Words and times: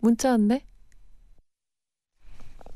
문자 0.00 0.30
왔네. 0.30 0.64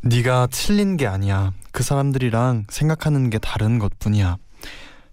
네가 0.04 0.48
틀린 0.50 0.96
게 0.96 1.06
아니야. 1.06 1.52
그 1.70 1.82
사람들이랑 1.82 2.66
생각하는 2.68 3.30
게 3.30 3.38
다른 3.38 3.78
것뿐이야. 3.78 4.36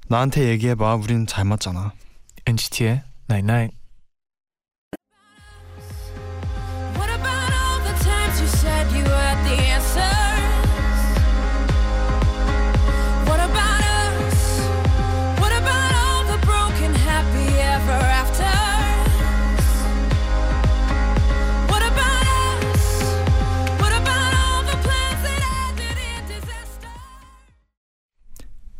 나한테 0.07 0.49
얘기해봐. 0.49 0.95
우린 0.95 1.27
잘 1.27 1.45
맞잖아. 1.45 1.93
NCT의 2.47 3.03
Night 3.29 3.51
Night. 3.51 3.75
What 3.75 3.78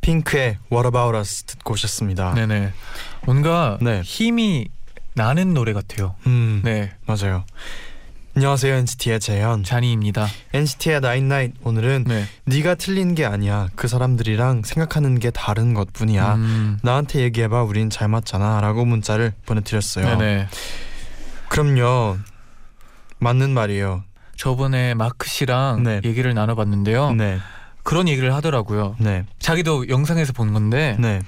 핑크의 0.10 0.58
What 0.72 0.88
About 0.88 1.16
Us 1.16 1.44
듣고 1.44 1.74
오셨습니다. 1.74 2.34
네네. 2.34 2.74
뭔가 3.26 3.78
네. 3.80 4.02
힘이 4.02 4.70
나는 5.14 5.54
노래 5.54 5.72
같아요. 5.72 6.16
음, 6.26 6.62
네. 6.64 6.92
맞아요. 7.06 7.44
안녕하세요 8.36 8.74
NCT의 8.74 9.20
재현. 9.20 9.64
잔이입니다. 9.64 10.28
NCT의 10.54 11.02
나인 11.02 11.28
나잇 11.28 11.54
오늘은 11.64 12.06
네. 12.08 12.26
네가 12.46 12.76
틀린 12.76 13.14
게 13.14 13.26
아니야. 13.26 13.68
그 13.76 13.88
사람들이랑 13.88 14.64
생각하는 14.64 15.20
게 15.20 15.30
다른 15.30 15.76
것뿐이야. 15.76 16.36
음, 16.36 16.80
나한테 16.82 17.20
얘기해봐. 17.22 17.62
우린 17.64 17.92
잘 17.92 18.08
맞잖아.라고 18.08 18.86
문자를 18.86 19.34
보내드렸어요. 19.46 20.18
네네. 20.18 20.48
그럼요. 21.50 22.18
맞는 23.20 23.52
말이에요. 23.52 24.04
저번에 24.38 24.96
마크 24.96 25.28
씨랑 25.28 25.84
네. 25.84 26.02
얘기를 26.04 26.34
나눠봤는데요. 26.34 27.12
네, 27.12 27.40
그런 27.84 28.08
얘기를 28.08 28.34
하더라고요. 28.34 28.96
네, 29.00 29.26
자기도 29.40 29.90
영상에서 29.90 30.34
본 30.34 30.54
건데 30.54 30.96
네, 31.00 31.22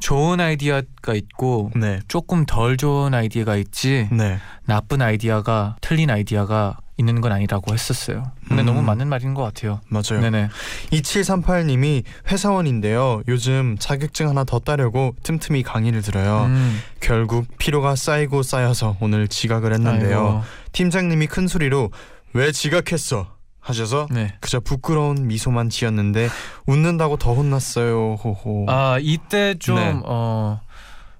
좋은 0.00 0.40
아이디어가 0.40 1.14
있고 1.14 1.70
네, 1.74 2.00
조금 2.08 2.44
덜 2.46 2.76
좋은 2.76 3.14
아이디어가 3.14 3.56
있지 3.56 4.08
네. 4.12 4.38
나쁜 4.66 5.00
아이디어가 5.02 5.76
틀린 5.80 6.10
아이디어가 6.10 6.78
있는 6.96 7.20
건 7.20 7.32
아니라고 7.32 7.72
했었어요. 7.72 8.22
근데 8.46 8.62
음. 8.62 8.66
너무 8.66 8.82
맞는 8.82 9.08
말인 9.08 9.34
것 9.34 9.42
같아요. 9.42 9.80
맞아요. 9.88 10.20
네네. 10.20 10.48
2738님이 10.92 12.04
회사원인데요. 12.30 13.22
요즘 13.26 13.76
자격증 13.80 14.28
하나 14.28 14.44
더 14.44 14.60
따려고 14.60 15.14
틈틈이 15.24 15.64
강의를 15.64 16.02
들어요. 16.02 16.44
음, 16.44 16.80
결국 17.00 17.46
피로가 17.58 17.96
쌓이고 17.96 18.42
쌓여서 18.42 18.96
오늘 19.00 19.26
지각을 19.26 19.72
했는데요. 19.72 20.18
아이고. 20.18 20.42
팀장님이 20.72 21.26
큰 21.26 21.48
소리로 21.48 21.90
왜 22.32 22.52
지각했어? 22.52 23.33
하셔서 23.64 24.06
네. 24.10 24.34
그저 24.40 24.60
부끄러운 24.60 25.26
미소만 25.26 25.70
지었는데 25.70 26.28
웃는다고 26.66 27.16
더 27.16 27.32
혼났어요. 27.34 28.16
호호. 28.22 28.66
아 28.68 28.98
이때 29.00 29.54
좀 29.58 29.76
네. 29.76 29.98
어. 30.04 30.60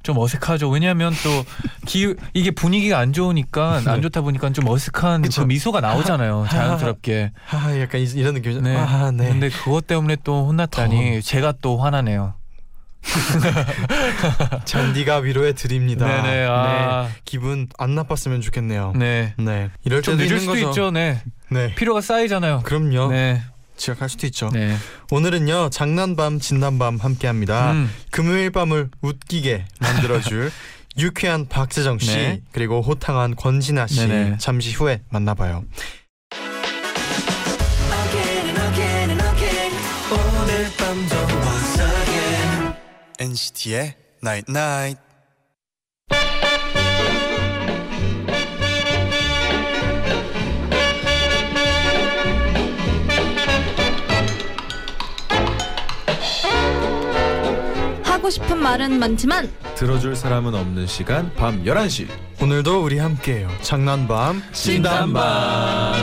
좀 0.02 0.18
어색하죠. 0.18 0.68
왜냐하면 0.68 1.14
또 1.24 1.30
기, 1.86 2.14
이게 2.34 2.50
분위기가 2.50 2.98
안 2.98 3.14
좋으니까 3.14 3.80
안 3.86 4.02
좋다 4.02 4.20
보니까 4.20 4.50
좀 4.52 4.68
어색한 4.68 5.22
그. 5.22 5.40
미소가 5.40 5.80
나오잖아요. 5.80 6.44
자연스럽게. 6.50 7.32
아, 7.50 7.80
약간 7.80 8.02
이- 8.02 8.04
이런 8.14 8.34
느낌이죠. 8.34 8.60
네. 8.60 8.76
아, 8.76 9.10
네. 9.10 9.30
근데 9.30 9.48
그것 9.48 9.86
때문에 9.86 10.18
또 10.22 10.46
혼났다니 10.46 11.22
제가 11.22 11.54
또 11.62 11.78
화나네요. 11.78 12.34
잔디가 14.64 15.18
위로해 15.18 15.52
드립니다. 15.52 16.06
네네. 16.06 16.46
아, 16.48 17.08
기분 17.24 17.68
안 17.78 17.94
나빴으면 17.94 18.40
좋겠네요. 18.40 18.92
네. 18.96 19.34
네. 19.38 19.70
이럴 19.84 20.02
좀 20.02 20.16
때도 20.16 20.24
늦을 20.24 20.40
수도 20.40 20.52
거죠. 20.52 20.68
있죠. 20.70 20.90
네. 20.90 21.20
네. 21.50 21.74
피로가 21.74 22.00
쌓이잖아요. 22.00 22.62
그럼요. 22.64 23.10
네. 23.10 23.42
지각할 23.76 24.08
수도 24.08 24.26
있죠. 24.28 24.50
네. 24.52 24.76
오늘은요 25.10 25.70
장난밤 25.70 26.38
진단밤 26.40 26.98
함께합니다. 26.98 27.72
음. 27.72 27.90
금요일 28.10 28.50
밤을 28.50 28.88
웃기게 29.02 29.64
만들어줄 29.80 30.50
유쾌한 30.96 31.48
박재정 31.48 31.98
씨 31.98 32.16
네. 32.16 32.40
그리고 32.52 32.80
호탕한 32.80 33.34
권진아 33.34 33.88
씨 33.88 34.06
네네. 34.06 34.36
잠시 34.38 34.72
후에 34.72 35.02
만나봐요. 35.10 35.64
NCT의 43.18 43.94
Night 44.22 44.50
Night. 44.50 45.00
하고 58.04 58.30
싶은 58.30 58.58
말은 58.58 58.98
많지만 58.98 59.50
들어줄 59.74 60.16
사람은 60.16 60.54
없는 60.54 60.86
시간 60.86 61.32
밤 61.34 61.62
11시 61.64 62.08
오늘도 62.40 62.82
우리 62.82 62.98
함께해요. 62.98 63.50
장난밤 63.60 64.42
진단밤 64.52 65.94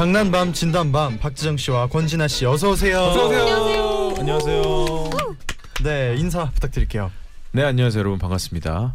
장난밤 0.00 0.54
진단밤. 0.54 1.18
박재정 1.18 1.58
씨와 1.58 1.88
권진아 1.88 2.26
씨 2.26 2.46
어서 2.46 2.70
오세요. 2.70 3.00
안녕하세요. 3.04 4.14
안녕하세요. 4.18 5.10
네 5.84 6.14
인사 6.16 6.48
부탁드릴게요. 6.52 7.10
네 7.52 7.64
안녕하세요 7.64 8.00
여러분. 8.00 8.18
반갑습니다. 8.18 8.94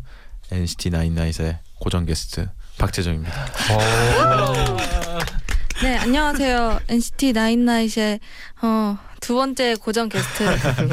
NCT 0.52 0.90
나인나잇의 0.90 1.60
고정 1.80 2.08
게스트 2.08 2.50
박재정입니다. 2.80 3.46
네 5.84 5.96
안녕하세요. 5.98 6.80
NCT 6.90 7.34
나인나잇의 7.34 8.20
어, 8.64 8.98
두 9.22 9.36
번째 9.36 9.76
고정 9.76 10.10
게스트 10.10 10.44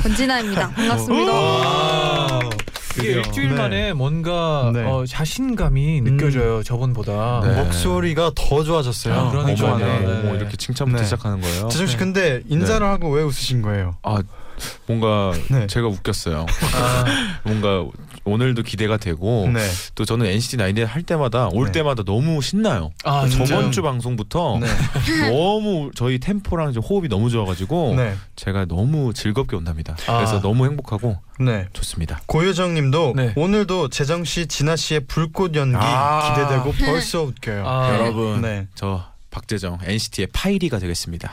권진아입니다. 0.03 0.73
반갑습니다. 0.73 1.33
와. 1.33 2.42
이게 2.93 3.03
드디어. 3.03 3.17
일주일 3.19 3.49
네. 3.51 3.55
만에 3.57 3.93
뭔가 3.93 4.71
네. 4.73 4.85
어, 4.85 5.05
자신감이 5.07 6.01
느껴져요. 6.03 6.63
저번보다. 6.63 7.41
네. 7.45 7.63
목소리가 7.63 8.33
더 8.35 8.63
좋아졌어요. 8.65 9.15
아, 9.15 9.31
그러니까요. 9.31 9.75
어머, 9.75 10.33
네. 10.33 10.39
이렇게 10.39 10.57
칭찬부터 10.57 10.99
네. 11.01 11.05
시작하는 11.05 11.41
거예요 11.41 11.69
재정 11.69 11.87
씨 11.87 11.93
네. 11.95 11.99
근데 11.99 12.43
인사를 12.49 12.87
하고 12.87 13.11
왜 13.11 13.23
웃으신 13.23 13.63
거예요? 13.63 13.97
아 14.03 14.19
뭔가 14.87 15.33
네. 15.51 15.67
제가 15.67 15.89
웃겼어요 15.89 16.47
아, 16.75 17.05
뭔가 17.45 17.85
오늘도 18.25 18.63
기대가 18.63 18.97
되고 18.97 19.49
네. 19.53 19.61
또 19.95 20.05
저는 20.05 20.27
NCT 20.27 20.57
나인나잇 20.57 20.89
할 20.89 21.03
때마다 21.03 21.49
올 21.53 21.67
네. 21.67 21.73
때마다 21.73 22.03
너무 22.05 22.41
신나요 22.41 22.93
아? 23.05 23.27
저번 23.29 23.73
주 23.73 23.83
방송부터 23.83 24.59
네. 24.61 24.67
너무 25.31 25.91
저희 25.95 26.19
템포랑 26.19 26.73
좀 26.73 26.83
호흡이 26.83 27.09
너무 27.09 27.31
좋아가지고 27.31 27.95
네. 27.97 28.15
제가 28.37 28.67
너무 28.67 29.13
즐겁게 29.13 29.57
온답니다. 29.57 29.97
아. 30.07 30.17
그래서 30.19 30.41
너무 30.41 30.67
행복하고 30.67 31.17
네. 31.41 31.67
좋습니다. 31.73 32.21
고효정님도 32.27 33.15
네. 33.17 33.33
오늘도 33.37 33.89
재정 33.89 34.25
씨, 34.25 34.47
진아 34.47 34.77
씨의 34.77 35.01
불꽃 35.07 35.55
연기 35.55 35.77
아. 35.79 36.35
기대되고 36.35 36.73
벌써 36.87 37.23
웃겨요. 37.23 37.67
아, 37.67 37.95
여러분 37.95 38.43
네. 38.43 38.69
저 38.75 39.12
박재정 39.33 39.79
NCT의 39.83 40.29
파이리가 40.33 40.79
되겠습니다. 40.79 41.33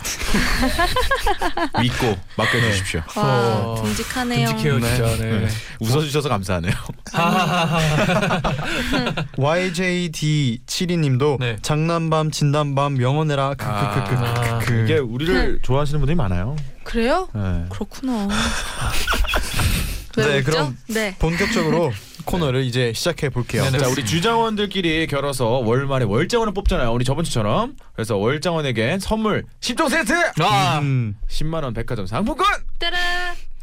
믿고 1.82 2.18
맡겨주십시오. 2.38 3.02
와 3.18 3.24
어, 3.24 3.82
듬직하네요 3.84 4.48
듬직해요 4.48 4.80
네. 4.80 4.96
진짜. 4.96 5.18
네. 5.18 5.40
네. 5.42 5.48
웃어주셔서 5.82 6.30
감사하네요. 6.30 6.72
YJD72님도 9.38 11.40
네. 11.40 11.58
장난밤 11.62 12.32
진단밤 12.32 12.96
명언해라 12.96 13.54
아. 13.60 14.60
이게 14.86 14.98
우리를 14.98 15.60
좋아하시는 15.62 16.00
분들이 16.00 16.16
많아요. 16.16 16.56
그래요? 16.84 17.28
네. 17.36 17.66
그렇구나 17.70 18.28
왜 20.18 20.26
네? 20.26 20.42
그럼 20.42 20.76
네 20.88 21.16
본격적으로 21.20 21.92
코너를 22.26 22.64
이제 22.64 22.94
시작해 22.94 23.30
볼게요. 23.30 23.64
네네. 23.64 23.80
자 23.80 23.88
우리 23.88 24.06
주장원들끼리 24.06 25.08
결어서 25.08 25.46
월말에 25.60 26.06
월장원을 26.06 26.54
뽑잖아요. 26.54 26.92
우리 26.92 27.06
저번 27.06 27.24
주처럼. 27.24 27.76
그래서 27.94 28.18
월장원에겐 28.18 29.00
선물 29.00 29.46
10종 29.62 29.90
세트, 29.90 30.14
아, 30.42 30.80
음, 30.80 31.16
10만 31.28 31.64
원 31.64 31.74
백화점 31.74 32.06
상품권, 32.06 32.46
따라 32.80 32.98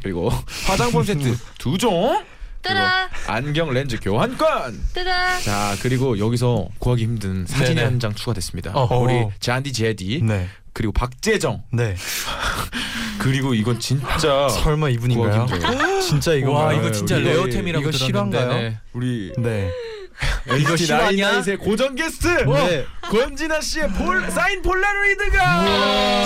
그리고 0.02 0.30
화장품 0.66 1.02
세트 1.04 1.36
2종, 1.58 2.24
뜨라 2.62 3.08
안경 3.28 3.70
렌즈 3.72 3.98
교환권. 4.00 4.80
뜨라. 4.94 5.40
자 5.40 5.76
그리고 5.82 6.18
여기서 6.18 6.68
구하기 6.78 7.02
힘든 7.02 7.46
사진이 7.46 7.76
네네. 7.76 7.84
한 7.84 7.98
장 8.00 8.14
추가됐습니다. 8.14 8.72
어. 8.74 8.98
우리 8.98 9.14
잔디 9.40 9.72
제디 9.72 10.20
네. 10.22 10.48
그리고 10.76 10.92
박재정 10.92 11.62
네. 11.72 11.96
그리고 13.18 13.54
이건 13.54 13.80
진짜 13.80 14.46
설마 14.50 14.90
이분인가요? 14.90 15.46
진짜 16.02 16.34
이거 16.34 16.52
와. 16.52 16.74
이거 16.74 16.92
진짜 16.92 17.16
이거- 17.16 17.30
레어템이라고 17.30 17.80
이거 17.88 17.90
들었는데. 17.90 18.38
실화인가요? 18.38 18.48
네. 18.60 18.78
우리 18.92 19.32
네. 19.38 19.70
이거 20.60 20.76
실화냐? 20.76 21.42
고정 21.60 21.94
게스트 21.94 22.28
네. 22.28 22.84
권진아 23.00 23.62
씨의 23.62 23.88
폴, 23.94 24.30
사인 24.30 24.60
폴라로이드가 24.60 25.64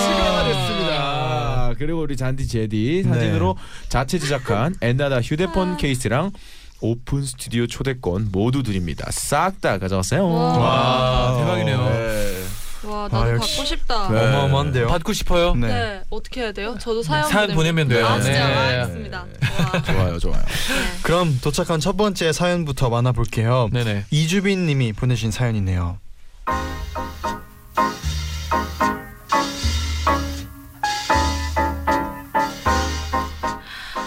수여가 0.00 0.44
됐습니다. 0.48 1.74
그리고 1.78 2.00
우리 2.00 2.16
잔디 2.16 2.48
제디 2.48 3.04
사진으로 3.04 3.56
자체 3.88 4.18
제작한 4.18 4.74
엔나다 4.80 5.20
휴대폰 5.20 5.76
케이스랑 5.76 6.32
오픈 6.80 7.22
스튜디오 7.24 7.68
초대권 7.68 8.30
모두 8.32 8.64
드립니다. 8.64 9.06
싹 9.12 9.60
다 9.60 9.78
가져가세요. 9.78 10.26
와. 10.28 10.58
와, 10.58 11.36
대박이네요. 11.38 11.78
네. 11.88 12.39
와 12.84 13.02
나도 13.10 13.16
아, 13.18 13.30
역시. 13.30 13.56
받고 13.56 13.64
싶다. 13.66 14.08
네. 14.08 14.18
어마어마한데요. 14.26 14.86
받고 14.88 15.12
싶어요. 15.12 15.54
네. 15.54 15.68
네. 15.68 16.02
어떻게 16.10 16.40
해야 16.42 16.52
돼요? 16.52 16.76
저도 16.80 17.02
사연, 17.02 17.28
사연 17.28 17.54
보내면 17.54 17.88
돼요. 17.88 18.06
아 18.06 18.20
진짜 18.20 18.48
네. 18.48 18.54
알겠습니다. 18.54 19.26
와. 19.74 19.82
좋아요, 19.82 20.18
좋아요. 20.18 20.42
네. 20.42 21.02
그럼 21.02 21.38
도착한 21.42 21.78
첫 21.80 21.96
번째 21.96 22.32
사연부터 22.32 22.88
만나볼게요. 22.88 23.68
네네. 23.72 24.06
이주빈 24.10 24.66
님이 24.66 24.92
보내신 24.92 25.30
사연이네요. 25.30 25.98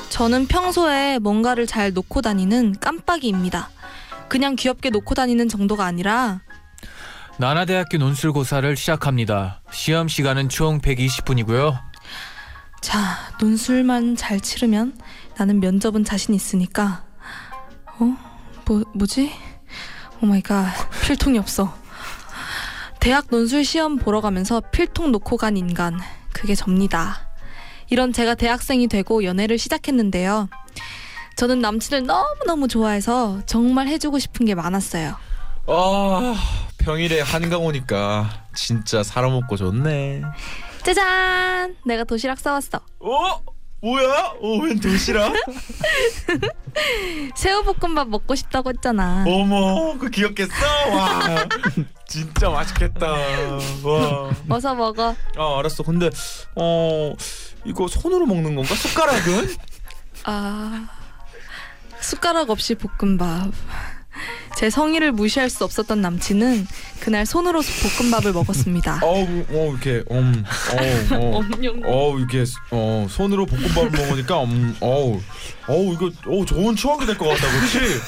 저는 0.09 0.47
평소에 0.47 1.19
뭔가를 1.19 1.65
잘 1.67 1.91
놓고 1.91 2.21
다니는 2.21 2.75
깜빡이입니다. 2.79 3.69
그냥 4.29 4.55
귀엽게 4.55 4.89
놓고 4.89 5.15
다니는 5.15 5.49
정도가 5.49 5.85
아니라 5.85 6.41
나나대학교 7.37 7.97
논술고사를 7.97 8.75
시작합니다. 8.75 9.61
시험 9.71 10.07
시간은 10.07 10.49
총 10.49 10.79
120분이고요. 10.79 11.79
자 12.83 13.17
논술만 13.39 14.15
잘 14.17 14.39
치르면 14.39 14.99
나는 15.37 15.59
면접은 15.61 16.03
자신 16.03 16.33
있으니까 16.35 17.05
어? 17.97 18.15
뭐, 18.65 18.83
뭐지? 18.93 19.31
oh 20.21 20.25
my 20.25 20.41
god 20.41 20.69
필통이 21.01 21.39
없어 21.39 21.73
대학 22.99 23.27
논술 23.29 23.63
시험 23.63 23.95
보러 23.95 24.19
가면서 24.19 24.59
필통 24.59 25.13
놓고 25.13 25.37
간 25.37 25.55
인간 25.55 25.97
그게 26.33 26.55
접니다 26.55 27.29
이런 27.89 28.11
제가 28.11 28.35
대학생이 28.35 28.87
되고 28.87 29.23
연애를 29.23 29.57
시작했는데요 29.57 30.49
저는 31.37 31.59
남친을 31.59 32.05
너무너무 32.05 32.67
좋아해서 32.67 33.41
정말 33.45 33.87
해주고 33.87 34.19
싶은 34.19 34.45
게 34.45 34.55
많았어요 34.55 35.15
아 35.67 36.35
평일에 36.83 37.21
한강 37.21 37.63
오니까 37.65 38.29
진짜 38.53 39.03
사람 39.03 39.31
없고 39.33 39.55
좋네. 39.55 40.21
짜잔 40.83 41.77
내가 41.85 42.03
도시락 42.03 42.39
싸왔어 42.39 42.81
어? 42.99 43.41
뭐야? 43.81 44.33
어, 44.41 44.57
웬 44.61 44.79
도시락? 44.79 45.33
새우볶음밥 47.35 48.09
먹고 48.09 48.35
싶다고 48.35 48.69
했잖아 48.69 49.23
어머, 49.27 49.97
그 49.97 50.09
귀엽겠어? 50.09 50.53
와, 50.91 51.47
진짜 52.07 52.49
맛있겠다. 52.49 53.11
와. 53.11 54.31
어서 54.49 54.75
먹어 54.75 55.15
아, 55.37 55.59
알았어. 55.59 55.83
근데 55.83 56.09
어 56.55 57.13
이거 57.65 57.87
손으로 57.87 58.25
먹는 58.25 58.55
건가? 58.55 58.75
숟가락은? 58.75 59.55
아 60.25 60.87
숟가락 62.01 62.49
없이 62.49 62.75
볶음밥. 62.75 63.51
제 64.55 64.69
성의를 64.69 65.11
무시할 65.11 65.49
수 65.49 65.63
없었던 65.63 66.01
남친은 66.01 66.67
그날 66.99 67.25
손으로 67.25 67.61
볶음밥을 67.97 68.33
먹었습니다. 68.33 68.99
어우, 69.03 69.45
어 69.49 69.71
이렇게 69.71 70.03
음, 70.11 70.43
어, 71.11 71.15
어. 71.15 71.41
어우 71.85 72.21
이게 72.21 72.43
어 72.71 73.07
손으로 73.09 73.45
볶음밥을 73.45 73.89
먹으니까 73.91 74.43
음, 74.43 74.75
어우 74.79 75.19
어우 75.67 75.93
이거 75.93 76.11
어 76.27 76.45
좋은 76.45 76.75
추억이 76.75 77.05
될 77.05 77.17
것 77.17 77.27
같다 77.29 77.47
그렇지? 77.51 77.99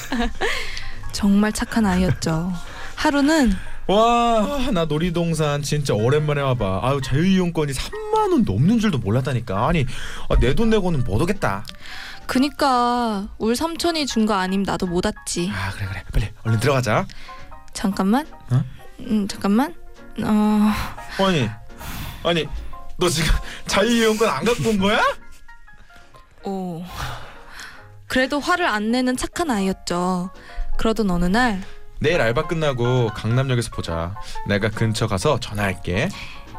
정말 1.12 1.52
착한 1.52 1.86
아이였죠. 1.86 2.52
하루는 2.94 3.52
와 3.88 4.68
나 4.72 4.84
놀이동산 4.84 5.62
진짜 5.62 5.94
오랜만에 5.94 6.40
와봐 6.40 6.80
아유 6.82 7.00
자유이용권이 7.04 7.72
3만 7.72 8.32
원 8.32 8.42
넘는 8.42 8.80
줄도 8.80 8.98
몰랐다니까 8.98 9.68
아니 9.68 9.86
아, 10.28 10.34
내돈 10.40 10.70
내고는 10.70 11.04
못 11.04 11.22
오겠다 11.22 11.64
그니까 12.26 13.28
울 13.38 13.54
삼촌이 13.56 14.06
준 14.06 14.26
거 14.26 14.34
아님 14.34 14.62
나도 14.62 14.86
못 14.86 15.04
왔지. 15.06 15.50
아 15.54 15.70
그래 15.72 15.86
그래 15.88 16.04
빨리 16.12 16.28
얼른 16.44 16.60
들어가자 16.60 17.06
잠깐만. 17.72 18.26
어? 18.50 18.62
음 19.00 19.28
잠깐만. 19.28 19.74
어 20.24 20.72
아니 21.24 21.48
아니 22.24 22.48
너 22.98 23.08
지금 23.08 23.32
자유이용권 23.66 24.28
안 24.28 24.44
갖고 24.44 24.70
온 24.70 24.78
거야? 24.78 25.00
오. 26.44 26.82
그래도 28.06 28.40
화를 28.40 28.66
안 28.66 28.90
내는 28.90 29.16
착한 29.16 29.50
아이였죠. 29.50 30.30
그러던 30.78 31.10
어느 31.10 31.24
날 31.26 31.62
내일 32.00 32.20
알바 32.20 32.46
끝나고 32.46 33.08
강남역에서 33.14 33.70
보자 33.70 34.14
내가 34.48 34.68
근처 34.70 35.06
가서 35.06 35.38
전화할게 35.40 36.08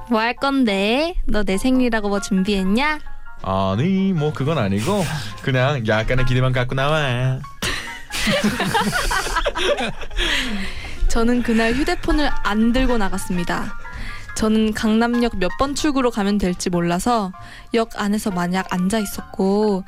뭐 0.09 0.19
할 0.21 0.35
건데? 0.35 1.15
너 1.25 1.43
내 1.43 1.57
생일이라고 1.57 2.09
뭐 2.09 2.19
준비했냐? 2.21 2.99
아니 3.41 4.13
뭐 4.13 4.33
그건 4.33 4.57
아니고 4.57 5.03
그냥 5.41 5.85
약간의 5.87 6.25
기대만 6.25 6.51
갖고 6.51 6.75
나와 6.75 7.39
저는 11.07 11.43
그날 11.43 11.73
휴대폰을 11.73 12.29
안 12.43 12.73
들고 12.73 12.97
나갔습니다. 12.97 13.73
저는 14.35 14.73
강남역 14.73 15.37
몇 15.39 15.49
번 15.57 15.73
출구로 15.73 16.11
가면 16.11 16.37
될지 16.37 16.69
몰라서 16.69 17.31
역 17.73 17.99
안에서 17.99 18.29
만약 18.29 18.71
앉아 18.71 18.99
있었고 18.99 19.83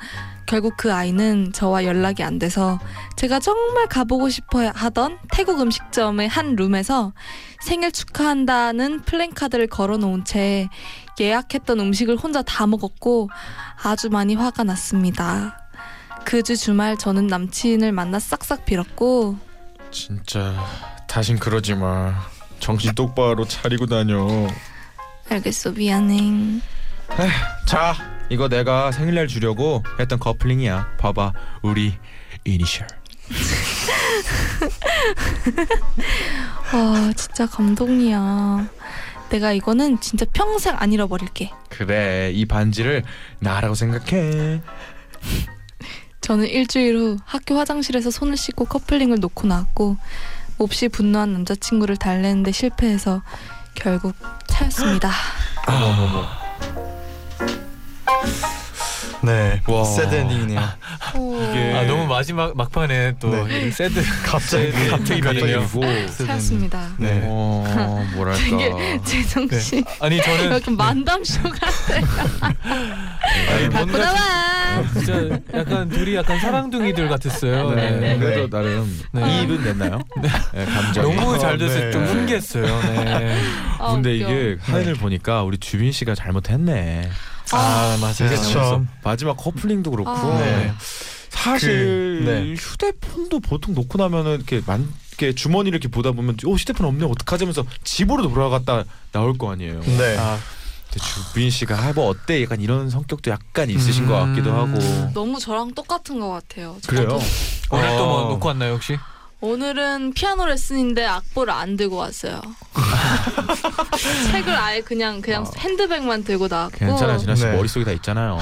결국 0.48 0.76
그 0.78 0.92
아이는 0.92 1.52
저와 1.54 1.86
연락이 1.86 2.24
안 2.24 2.40
돼서 2.40 2.80
제가 3.16 3.40
정말 3.40 3.86
가보고 3.86 4.30
싶어 4.30 4.68
하던 4.74 5.20
태국 5.32 5.62
음식점의 5.62 6.28
한 6.28 6.56
룸에서 6.56 7.14
생일 7.62 7.92
축하한다는 7.92 9.02
플랜카드를 9.02 9.68
걸어 9.68 9.98
놓은 9.98 10.26
채 10.26 10.68
예약했던 11.20 11.80
음식을 11.80 12.18
혼자 12.18 12.42
다 12.42 12.66
먹었고 12.68 13.30
아주 13.84 14.10
많이 14.10 14.36
화가 14.36 14.64
났습니다. 14.64 15.58
그 16.26 16.44
주 16.44 16.58
주말 16.58 16.98
저는 16.98 17.28
남친을 17.28 17.92
만나 17.92 18.20
싹싹 18.20 18.66
빌었고 18.66 19.38
진짜 19.92 20.54
다신 21.08 21.40
그러지 21.40 21.76
마. 21.76 22.14
정신 22.60 22.94
똑바로 22.94 23.46
차리고 23.46 23.86
다녀. 23.86 24.48
알겠어 25.30 25.72
미안해. 25.72 26.60
자 27.66 27.96
이거 28.30 28.48
내가 28.50 28.92
생일날 28.92 29.28
주려고 29.28 29.84
했던 30.00 30.20
커플링이야. 30.20 30.98
봐봐 30.98 31.34
우리 31.64 31.98
이니셜. 32.46 32.86
와 36.74 37.14
진짜 37.16 37.46
감동이야 37.48 38.68
내가 39.30 39.54
이거는 39.54 40.00
진짜 40.02 40.26
평생 40.34 40.76
안 40.78 40.92
잃어버릴게. 40.92 41.52
그래 41.70 42.32
이 42.34 42.46
반지를 42.46 43.04
나라고 43.40 43.76
생각해. 43.76 44.62
저는 46.22 46.48
일주일 46.48 46.96
후 46.96 47.18
학교 47.26 47.58
화장실에서 47.58 48.12
손을 48.12 48.38
씻고 48.38 48.66
커플링을 48.66 49.20
놓고 49.20 49.48
나왔고 49.48 49.98
몹시 50.58 50.90
분노한 50.90 51.34
남자친구를 51.34 51.98
달래는데 51.98 52.52
실패해서 52.52 53.24
결국 53.76 54.16
차였습니다. 54.48 55.10
어머머머 55.68 56.28
네. 59.22 59.62
와. 59.68 59.84
새드 59.84 60.16
엔딩이네요. 60.16 60.60
이게 61.52 61.74
아 61.76 61.84
너무 61.86 62.08
마지막 62.08 62.56
막판에 62.56 63.16
또 63.20 63.30
네. 63.48 63.70
새드 63.72 64.02
갑자기 64.26 64.72
갑자기 64.90 65.22
변이네요. 65.22 65.62
갑자기 65.62 66.26
차였습니다 66.26 66.88
네. 66.98 67.22
어 67.26 68.06
뭐랄까 68.16 68.40
되게 68.40 69.00
재정씨 69.04 69.84
아니 70.00 70.22
저는 70.22 70.52
약간 70.54 70.78
만담쇼 70.78 71.42
같아요 71.44 72.06
아니, 73.50 73.68
뭔가 73.70 74.84
진짜 74.94 75.40
약간 75.54 75.90
둘이 75.90 76.16
약간 76.16 76.40
사랑둥이들 76.40 77.10
같았어요. 77.10 77.72
네. 77.72 77.92
네. 77.92 78.18
그래도 78.18 78.50
나름 78.50 79.00
네. 79.12 79.42
이입은 79.42 79.64
됐나요? 79.64 80.00
네, 80.54 80.66
감정이 80.66 81.16
너무 81.16 81.38
잘 81.38 81.58
돼서 81.58 81.80
네. 81.80 81.92
좀 81.92 82.06
훈계했어요. 82.06 82.66
네. 82.66 83.38
아, 83.80 83.94
근데 83.94 84.16
웃겨. 84.16 84.30
이게 84.30 84.58
사연을 84.62 84.94
보니까 84.96 85.44
우리 85.44 85.58
주빈 85.58 85.92
씨가 85.92 86.16
잘못했네. 86.16 87.10
아 87.58 87.98
맞아요. 88.00 88.30
그렇죠. 88.30 88.86
마지막 89.04 89.36
커플링도 89.38 89.92
그렇고 89.92 90.10
아. 90.10 90.40
네. 90.40 90.74
사실 91.30 92.22
그, 92.24 92.30
네. 92.30 92.54
휴대폰도 92.56 93.40
보통 93.40 93.74
놓고 93.74 93.98
나면은 93.98 94.36
이렇게 94.36 94.62
만 94.66 94.92
이렇게 95.12 95.34
주머니를 95.34 95.78
이렇게 95.78 95.90
보다 95.90 96.12
보면 96.12 96.38
어 96.46 96.52
휴대폰 96.52 96.86
없네 96.88 97.06
어떡하지 97.06 97.44
하면서 97.44 97.66
집으로 97.84 98.28
돌아갔다 98.28 98.84
나올 99.12 99.38
거 99.38 99.52
아니에요. 99.52 99.82
네. 99.82 100.18
아, 100.18 100.38
주빈 100.92 101.50
씨가 101.50 101.94
뭐 101.94 102.08
어때? 102.08 102.42
약간 102.44 102.62
이런 102.62 102.90
성격도 102.90 103.30
약간 103.32 103.70
있으신 103.70 104.08
것 104.08 104.14
같기도 104.14 104.50
음. 104.52 104.56
하고. 104.56 105.12
너무 105.14 105.40
저랑 105.40 105.74
똑같은 105.74 106.20
것 106.20 106.30
같아요. 106.30 106.78
그래요? 106.88 107.20
오늘 107.72 107.88
또뭐 107.98 108.22
어. 108.22 108.30
놓고 108.32 108.48
왔나요 108.48 108.74
혹시? 108.74 108.98
오늘은 109.42 110.14
피아노 110.14 110.46
레슨인데 110.46 111.06
악보를 111.06 111.54
안 111.54 111.78
들고 111.78 111.96
왔어요. 111.96 112.42
책을 114.32 114.54
아예 114.54 114.82
그냥 114.82 115.22
그냥 115.22 115.44
아. 115.44 115.52
핸드백만 115.60 116.24
들고 116.24 116.48
나왔고. 116.50 116.78
괜찮아요, 116.78 117.18
진아 117.18 117.36
씨 117.36 117.46
네. 117.46 117.56
머릿속에 117.56 117.86
다 117.86 117.92
있잖아요. 117.92 118.38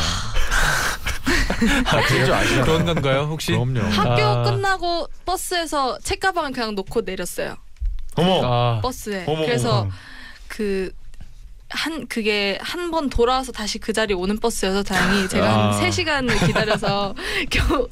아, 1.86 2.02
진짜 2.08 2.38
아시잖아요. 2.38 2.64
그런 2.66 2.86
건가요 2.86 3.22
혹시? 3.30 3.52
그럼요. 3.52 3.82
학교 3.82 4.24
아. 4.24 4.44
끝나고 4.44 5.08
버스에서 5.26 6.00
책가방을 6.00 6.52
그냥 6.52 6.74
놓고 6.74 7.02
내렸어요. 7.02 7.56
어머. 8.16 8.42
아, 8.44 8.82
버스에. 8.82 9.26
어머, 9.28 9.42
그래서 9.42 9.82
어머. 9.82 9.92
그 10.48 10.92
한 11.70 12.08
그게 12.08 12.58
한 12.62 12.88
번 12.92 13.10
돌아와서 13.10 13.52
다시 13.52 13.78
그 13.80 13.92
자리에 13.92 14.16
오는 14.16 14.38
버스여서 14.38 14.84
다행히 14.84 15.28
제가 15.28 15.46
아. 15.50 15.72
한 15.72 15.90
3시간을 15.90 16.46
기다려서 16.48 17.14
겨우 17.52 17.88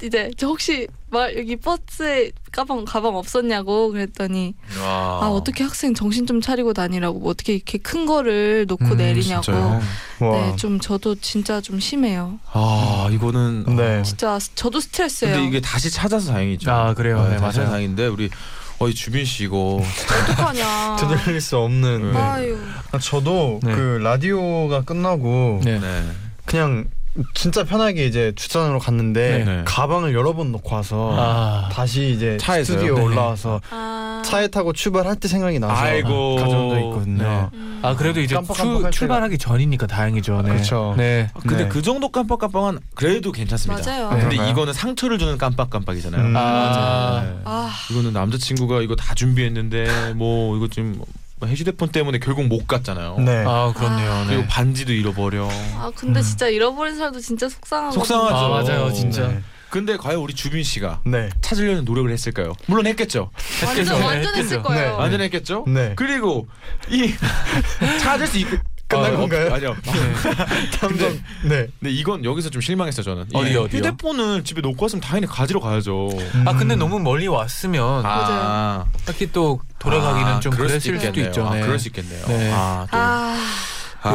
이제 0.00 0.30
저 0.36 0.46
혹시 0.46 0.86
말 1.10 1.36
여기 1.36 1.56
버스에 1.56 2.30
가방 2.52 2.84
가방 2.84 3.16
없었냐고 3.16 3.90
그랬더니 3.90 4.54
와. 4.80 5.18
아 5.22 5.28
어떻게 5.28 5.64
학생 5.64 5.94
정신 5.94 6.26
좀 6.26 6.40
차리고 6.40 6.72
다니라고 6.72 7.18
뭐 7.18 7.30
어떻게 7.30 7.54
이렇게 7.54 7.78
큰 7.78 8.06
거를 8.06 8.66
놓고 8.68 8.84
음, 8.84 8.96
내리냐고. 8.96 9.50
네 10.20 10.54
좀 10.56 10.78
저도 10.80 11.14
진짜 11.16 11.60
좀 11.60 11.78
심해요 11.80 12.38
아 12.52 13.08
이거는 13.12 13.64
네. 13.76 14.02
진짜 14.02 14.38
저도 14.54 14.80
스트레스예요 14.80 15.34
근데 15.34 15.48
이게 15.48 15.60
다시 15.60 15.90
찾아서 15.90 16.32
다행이죠. 16.32 16.70
아, 16.70 16.94
그래요? 16.94 17.26
네, 17.28 17.36
다시 17.36 17.58
맞아요. 17.58 17.70
다행인데 17.70 18.06
우리 18.06 18.30
어이 18.80 18.94
주빈 18.94 19.24
씨 19.24 19.44
이거 19.44 19.80
어떡하냐 20.30 20.96
되돌릴 21.00 21.40
수 21.40 21.58
없는. 21.58 22.12
네. 22.12 22.18
아유 22.18 22.56
아, 22.92 22.98
저도 22.98 23.60
네. 23.62 23.74
그 23.74 23.80
라디오가 24.02 24.82
끝나고 24.82 25.60
네. 25.64 25.78
네. 25.80 26.04
그냥 26.44 26.86
진짜 27.34 27.64
편하게 27.64 28.06
이제 28.06 28.32
주차장으로 28.36 28.78
갔는데 28.78 29.38
네, 29.38 29.44
네. 29.44 29.62
가방을 29.64 30.14
여러 30.14 30.34
번 30.34 30.52
놓고 30.52 30.74
와서 30.76 31.14
아, 31.18 31.68
다시 31.72 32.12
이제 32.12 32.36
차에서요? 32.40 32.78
스튜디오 32.78 32.94
네. 32.94 33.02
올라와서 33.02 33.60
아, 33.70 33.97
차에 34.22 34.48
타고 34.48 34.72
출발할 34.72 35.16
때 35.16 35.28
생각이 35.28 35.58
나서 35.58 35.74
아이고. 35.74 36.36
가져온 36.36 36.70
적 36.70 36.78
있거든요. 36.80 37.50
음. 37.52 37.80
아 37.82 37.94
그래도 37.94 38.20
이제 38.20 38.34
깜빡깜빡할 38.34 38.90
출, 38.90 38.98
출발하기 39.00 39.38
전이니까 39.38 39.86
다행이죠. 39.86 40.42
네. 40.42 40.50
그렇죠. 40.50 40.94
네. 40.96 41.30
아, 41.34 41.40
근데 41.40 41.64
네. 41.64 41.68
그 41.68 41.82
정도 41.82 42.10
깜빡깜빡은 42.10 42.78
그래도 42.94 43.32
괜찮습니다. 43.32 43.82
맞아요 43.84 44.10
네. 44.10 44.20
근데 44.20 44.28
그런가요? 44.36 44.52
이거는 44.52 44.72
상처를 44.72 45.18
주는 45.18 45.38
깜빡깜빡이잖아요. 45.38 46.22
음. 46.22 46.34
아, 46.36 47.22
네. 47.24 47.38
아 47.44 47.70
이거는 47.90 48.12
남자친구가 48.12 48.82
이거 48.82 48.96
다 48.96 49.14
준비했는데 49.14 50.14
뭐 50.14 50.56
이거 50.56 50.68
지금 50.68 51.00
뭐 51.40 51.48
휴대폰 51.48 51.90
때문에 51.90 52.18
결국 52.18 52.46
못 52.46 52.66
갔잖아요. 52.66 53.18
네. 53.20 53.44
아 53.46 53.72
그렇네요. 53.74 54.24
그리고 54.26 54.42
네. 54.42 54.48
반지도 54.48 54.92
잃어버려. 54.92 55.48
아 55.76 55.90
근데 55.94 56.20
진짜 56.20 56.48
잃어버린 56.48 56.96
사람도 56.96 57.20
진짜 57.20 57.48
속상하고 57.48 57.92
속상하죠. 57.92 58.34
아 58.36 58.48
맞아요, 58.48 58.92
진짜. 58.92 59.28
네. 59.28 59.40
근데 59.70 59.96
과연 59.96 60.20
우리 60.20 60.34
주빈 60.34 60.62
씨가 60.62 61.00
네. 61.04 61.28
찾으려는 61.40 61.84
노력을 61.84 62.10
했을까요? 62.10 62.54
물론 62.66 62.86
했겠죠. 62.86 63.30
완전 63.64 63.84
했겠죠. 63.86 64.06
완전 64.06 64.10
네, 64.10 64.18
했을 64.28 64.38
했겠죠. 64.38 64.62
거예요. 64.62 64.82
네. 64.82 64.96
완전 64.96 65.20
했겠죠. 65.20 65.64
네. 65.68 65.92
그리고 65.96 66.48
이 66.88 67.12
찾을 68.00 68.26
수 68.26 68.38
있... 68.38 68.46
끝난 68.88 69.14
어, 69.14 69.18
건가요? 69.18 69.48
없- 69.48 69.52
아니요. 69.52 69.76
탐정. 70.80 71.12
네. 71.44 71.66
근데 71.78 71.90
이건 71.92 72.24
여기서 72.24 72.48
좀 72.48 72.62
실망했어 72.62 73.02
저는. 73.02 73.26
이 73.34 73.36
어디요, 73.36 73.62
어디요? 73.64 73.78
휴대폰을 73.80 74.44
집에 74.44 74.62
놓고 74.62 74.82
왔으면 74.82 75.02
당연히 75.02 75.26
가지러 75.26 75.60
가야죠. 75.60 76.08
아 76.46 76.54
근데 76.54 76.74
음. 76.74 76.78
너무 76.78 76.98
멀리 76.98 77.26
왔으면 77.26 78.02
아, 78.06 78.86
딱히 79.04 79.30
또 79.30 79.60
돌아가기는 79.78 80.32
아, 80.32 80.40
좀 80.40 80.52
그럴 80.52 80.68
그랬을 80.68 80.80
수도 80.80 80.96
있겠네요. 81.06 81.26
있죠. 81.26 81.46
아, 81.46 81.54
네. 81.54 81.60
그럴 81.60 81.78
수 81.78 81.88
있겠네요. 81.88 82.26
네. 82.28 82.50
아, 82.54 82.86
또아 82.90 83.36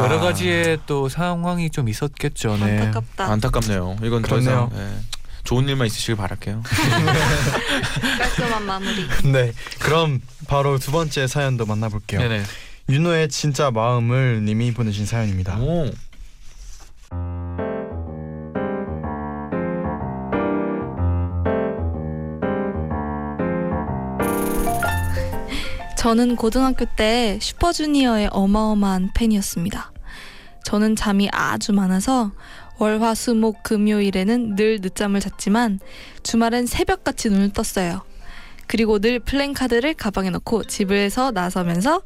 여러 0.02 0.18
가지의 0.18 0.78
또 0.86 1.08
상황이 1.08 1.70
좀 1.70 1.88
있었겠죠. 1.88 2.56
네. 2.56 2.80
안타깝다. 2.80 3.26
안타깝네요. 3.30 3.98
이건 4.02 4.22
더 4.22 4.38
이상 4.40 4.70
그렇네요. 4.70 4.92
예, 4.92 5.00
좋은 5.44 5.68
일만 5.68 5.86
있으시길 5.86 6.16
바랄게요. 6.16 6.62
깔끔한 8.18 8.64
마무리. 8.64 9.06
네. 9.30 9.52
그럼 9.78 10.20
바로 10.48 10.78
두 10.78 10.90
번째 10.90 11.26
사연도 11.26 11.66
만나볼게요. 11.66 12.20
네네. 12.20 12.42
윤호의 12.88 13.28
진짜 13.28 13.70
마음을 13.70 14.42
님이 14.44 14.72
보내신 14.72 15.06
사연입니다. 15.06 15.58
오. 15.58 15.90
저는 25.96 26.36
고등학교 26.36 26.84
때 26.84 27.38
슈퍼주니어의 27.40 28.28
어마어마한 28.30 29.12
팬이었습니다. 29.14 29.92
저는 30.64 30.96
잠이 30.96 31.30
아주 31.32 31.72
많아서 31.72 32.30
월화 32.78 33.14
수목 33.14 33.62
금요일에는 33.62 34.56
늘 34.56 34.78
늦잠을 34.80 35.20
잤지만 35.20 35.80
주말엔 36.22 36.66
새벽같이 36.66 37.30
눈을 37.30 37.52
떴어요. 37.52 38.02
그리고 38.66 38.98
늘 38.98 39.20
플랜카드를 39.20 39.94
가방에 39.94 40.30
넣고 40.30 40.64
집에서 40.64 41.30
나서면서 41.30 42.02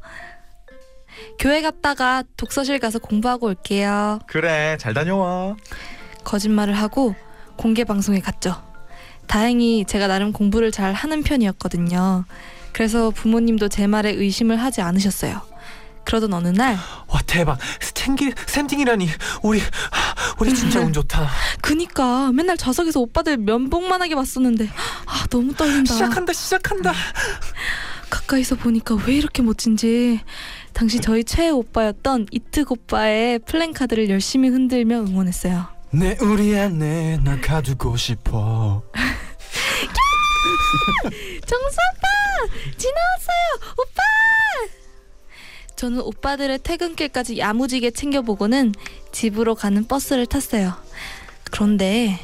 교회 1.39 1.61
갔다가 1.61 2.23
독서실 2.37 2.79
가서 2.79 2.99
공부하고 2.99 3.47
올게요. 3.47 4.19
그래. 4.27 4.77
잘 4.79 4.93
다녀와. 4.93 5.55
거짓말을 6.23 6.73
하고 6.73 7.15
공개 7.55 7.83
방송에 7.83 8.19
갔죠. 8.19 8.55
다행히 9.27 9.85
제가 9.85 10.07
나름 10.07 10.31
공부를 10.31 10.71
잘 10.71 10.93
하는 10.93 11.23
편이었거든요. 11.23 12.25
그래서 12.71 13.09
부모님도 13.09 13.69
제 13.69 13.87
말에 13.87 14.11
의심을 14.11 14.57
하지 14.57 14.81
않으셨어요. 14.81 15.41
그러던 16.09 16.33
어느 16.33 16.47
날 16.47 16.75
와 17.07 17.21
대박. 17.27 17.59
스탠기 17.79 18.33
샌딩이라니. 18.47 19.07
우리 19.43 19.61
우리 20.39 20.55
진짜 20.55 20.79
운 20.79 20.91
좋다. 20.91 21.29
그니까 21.61 22.31
맨날 22.31 22.57
좌석에서 22.57 22.99
오빠들 22.99 23.37
면봉만 23.37 24.01
하게 24.01 24.15
봤었는데 24.15 24.67
아 25.05 25.25
너무 25.29 25.53
떨린다. 25.53 25.93
시작한다 25.93 26.33
시작한다. 26.33 26.93
가까이서 28.09 28.55
보니까 28.55 28.95
왜 29.05 29.13
이렇게 29.13 29.43
멋진지 29.43 30.21
당시 30.73 30.99
저희 30.99 31.23
최애 31.23 31.49
오빠였던 31.51 32.27
이특 32.31 32.71
오빠의 32.71 33.37
플랜카드를 33.39 34.09
열심히 34.09 34.49
흔들며 34.49 35.01
응원했어요. 35.01 35.67
내 35.91 36.17
우리 36.21 36.57
안에 36.57 37.17
널 37.23 37.39
가두고 37.41 37.97
싶어. 37.97 38.81
정수 41.45 41.77
오빠 41.91 42.07
지나왔어요 42.77 43.73
오빠 43.77 44.01
저는 45.79 46.01
오빠들의 46.01 46.59
퇴근길까지 46.61 47.39
야무지게 47.39 47.91
챙겨보고는 47.91 48.73
집으로 49.13 49.55
가는 49.55 49.87
버스를 49.87 50.25
탔어요 50.25 50.73
그런데 51.51 52.19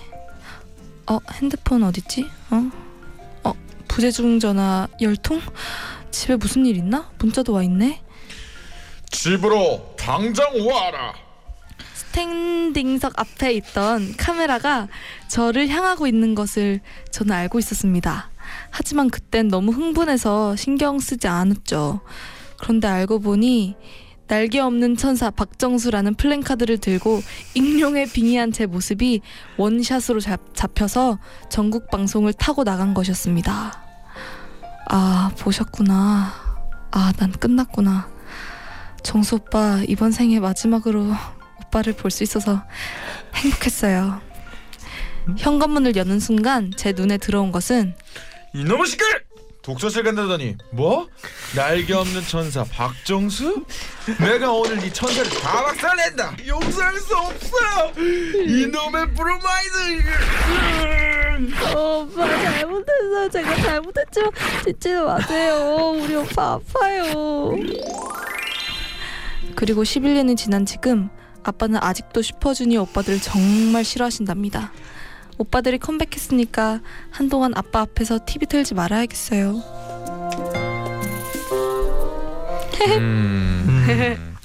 어 1.09 1.19
핸드폰 1.31 1.83
어딨지 1.83 2.25
어? 2.49 2.69
어 3.45 3.53
부재중 3.87 4.41
전화 4.41 4.89
열통 4.99 5.39
집에 6.11 6.35
무슨 6.35 6.65
일 6.65 6.75
있나 6.75 7.09
문자도 7.17 7.53
와 7.53 7.63
있네 7.63 8.01
집으로 9.09 9.95
당장 9.97 10.47
와라. 10.67 11.13
스탠딩석 11.93 13.17
앞에 13.17 13.53
있던 13.53 14.17
카메라가 14.17 14.89
저를 15.29 15.69
향하고 15.69 16.07
있는 16.07 16.35
것을 16.35 16.81
저는 17.11 17.31
알고 17.31 17.59
있었습니다. 17.59 18.29
하지만 18.69 19.09
그땐 19.09 19.47
너무 19.47 19.71
흥분해서 19.71 20.57
신경 20.57 20.99
쓰지 20.99 21.27
않았죠. 21.27 22.01
그런데 22.65 22.87
알고 22.87 23.19
보니 23.19 23.75
날개 24.25 24.59
없는 24.59 24.97
천사 24.97 25.29
박정수라는 25.29 26.15
플랜카드를 26.15 26.79
들고 26.79 27.21
익룡에 27.53 28.07
빙의한 28.07 28.51
제 28.51 28.65
모습이 28.65 29.21
원샷으로 29.57 30.19
잡, 30.19 30.39
잡혀서 30.55 31.19
전국 31.47 31.91
방송을 31.91 32.33
타고 32.33 32.63
나간 32.63 32.95
것이었습니다. 32.95 33.83
아, 34.89 35.31
보셨구나. 35.37 36.33
아, 36.89 37.13
난 37.17 37.31
끝났구나. 37.33 38.09
정수 39.03 39.35
오빠, 39.35 39.83
이번 39.87 40.11
생애 40.11 40.39
마지막으로 40.39 41.13
오빠를 41.67 41.93
볼 41.93 42.09
수 42.09 42.23
있어서 42.23 42.63
행복했어요. 43.35 44.21
현관문을 45.37 45.95
여는 45.95 46.19
순간 46.19 46.71
제 46.75 46.93
눈에 46.93 47.19
들어온 47.19 47.51
것은 47.51 47.93
이놈의 48.55 48.87
시끼! 48.87 49.24
독서실 49.65 50.03
간다더니 50.03 50.55
뭐? 50.71 51.07
날개 51.55 51.95
없는 51.95 52.21
천사 52.27 52.63
박정수? 52.65 53.65
내가 54.19 54.51
오늘 54.51 54.83
이 54.85 54.93
천사를 54.93 55.27
다 55.39 55.63
박살낸다. 55.63 56.35
용서할 56.45 56.99
수 56.99 57.17
없어. 57.17 57.57
이놈의 57.97 59.13
브로마이드. 59.15 60.03
오빠 61.75 62.27
잘못했어요. 62.27 63.29
제가 63.31 63.55
잘못했지만 63.55 64.31
듣지 64.65 64.93
마세요. 64.93 65.95
우리 65.99 66.15
오빠 66.15 66.53
아파요. 66.53 67.55
그리고 69.55 69.81
11년이 69.81 70.37
지난 70.37 70.67
지금 70.67 71.09
아빠는 71.41 71.79
아직도 71.81 72.21
슈퍼주니어 72.21 72.83
오빠들을 72.83 73.19
정말 73.19 73.83
싫어하신답니다. 73.83 74.71
오빠들이 75.37 75.77
컴백했으니까 75.79 76.79
한동안 77.11 77.53
아빠 77.55 77.81
앞에서 77.81 78.19
TV 78.25 78.47
틀지 78.47 78.73
말아야겠어요. 78.73 79.61
음. 82.97 84.35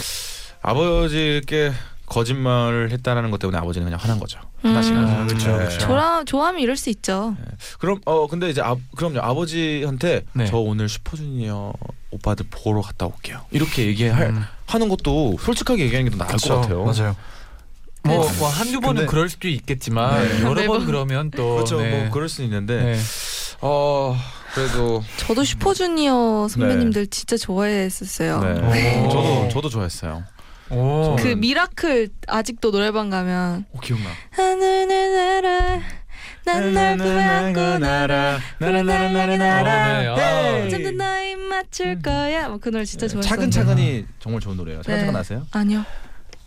아버지께 0.62 1.73
거짓말을 2.06 2.90
했다라는 2.90 3.30
것 3.30 3.38
때문에 3.38 3.56
아버지는 3.59 3.87
그냥 3.87 4.00
화난 4.00 4.18
거죠. 4.18 4.40
하나씩 4.62 4.92
음. 4.92 5.06
아, 5.06 5.26
네. 5.26 5.78
좋아 5.78 6.25
좋아하면 6.25 6.61
이럴 6.61 6.76
수 6.76 6.90
있죠. 6.90 7.37
그럼 7.78 8.00
어 8.04 8.26
근데 8.26 8.50
이제 8.50 8.61
아 8.61 8.75
그럼요 8.97 9.20
아버지한테 9.20 10.25
네. 10.32 10.47
저 10.47 10.59
오늘 10.59 10.88
슈퍼주니어 10.88 11.73
오빠들 12.11 12.47
보러 12.50 12.82
갔다 12.82 13.06
올게요. 13.06 13.42
이렇게 13.52 13.87
얘기할 13.87 14.30
음. 14.30 14.42
하는 14.66 14.88
것도 14.88 15.37
솔직하게 15.40 15.85
얘기하는 15.85 16.11
게 16.11 16.16
더 16.16 16.25
나을 16.25 16.35
그쵸, 16.35 16.54
것 16.56 16.61
같아요. 16.62 16.85
맞아요. 16.85 17.16
뭐, 18.02 18.26
그- 18.26 18.38
뭐 18.38 18.49
한두 18.49 18.80
번은 18.80 18.95
근데- 19.02 19.07
그럴 19.07 19.28
수도 19.28 19.49
있겠지만 19.49 20.26
네. 20.28 20.40
여러 20.42 20.54
매번- 20.54 20.78
번 20.78 20.87
그러면 20.87 21.30
또 21.30 21.54
그렇죠. 21.57 21.80
네. 21.83 21.90
뭐 22.02 22.11
그럴 22.11 22.28
수 22.28 22.42
있는데 22.42 22.83
네. 22.83 22.99
어 23.61 24.16
그래도 24.54 25.02
저도 25.19 25.45
슈퍼주니어 25.45 26.49
선배님들 26.49 27.09
진짜 27.09 27.37
좋아했었어요. 27.37 28.40
네. 28.73 29.04
오. 29.04 29.09
저도 29.11 29.49
저도 29.52 29.69
좋아했어요. 29.69 30.25
오. 30.71 31.16
그 31.19 31.28
Miracle 31.28 32.09
아직도 32.26 32.71
노래방 32.71 33.11
가면 33.11 33.66
오, 33.73 33.80
기억나. 33.80 34.09
하늘을 34.30 35.42
날아 35.42 35.80
난 36.47 36.68
널 36.68 36.97
품에 36.97 37.38
안고 37.38 37.78
날아 37.78 38.38
나나나나나나나. 38.59 40.00
네, 40.00 40.07
아. 40.09 40.14
Hey. 40.16 40.70
점점 40.71 40.97
나이 40.97 41.35
맞출 41.37 42.00
거야 42.00 42.49
뭐 42.49 42.59
그 42.59 42.71
노래 42.71 42.85
진짜 42.85 43.07
좋아했어요. 43.09 43.28
차근차근히 43.28 44.07
정말 44.21 44.40
좋은 44.40 44.57
노래예요. 44.57 44.83
차근차근 44.83 45.12
네. 45.12 45.19
아세요? 45.19 45.47
아니요. 45.50 45.85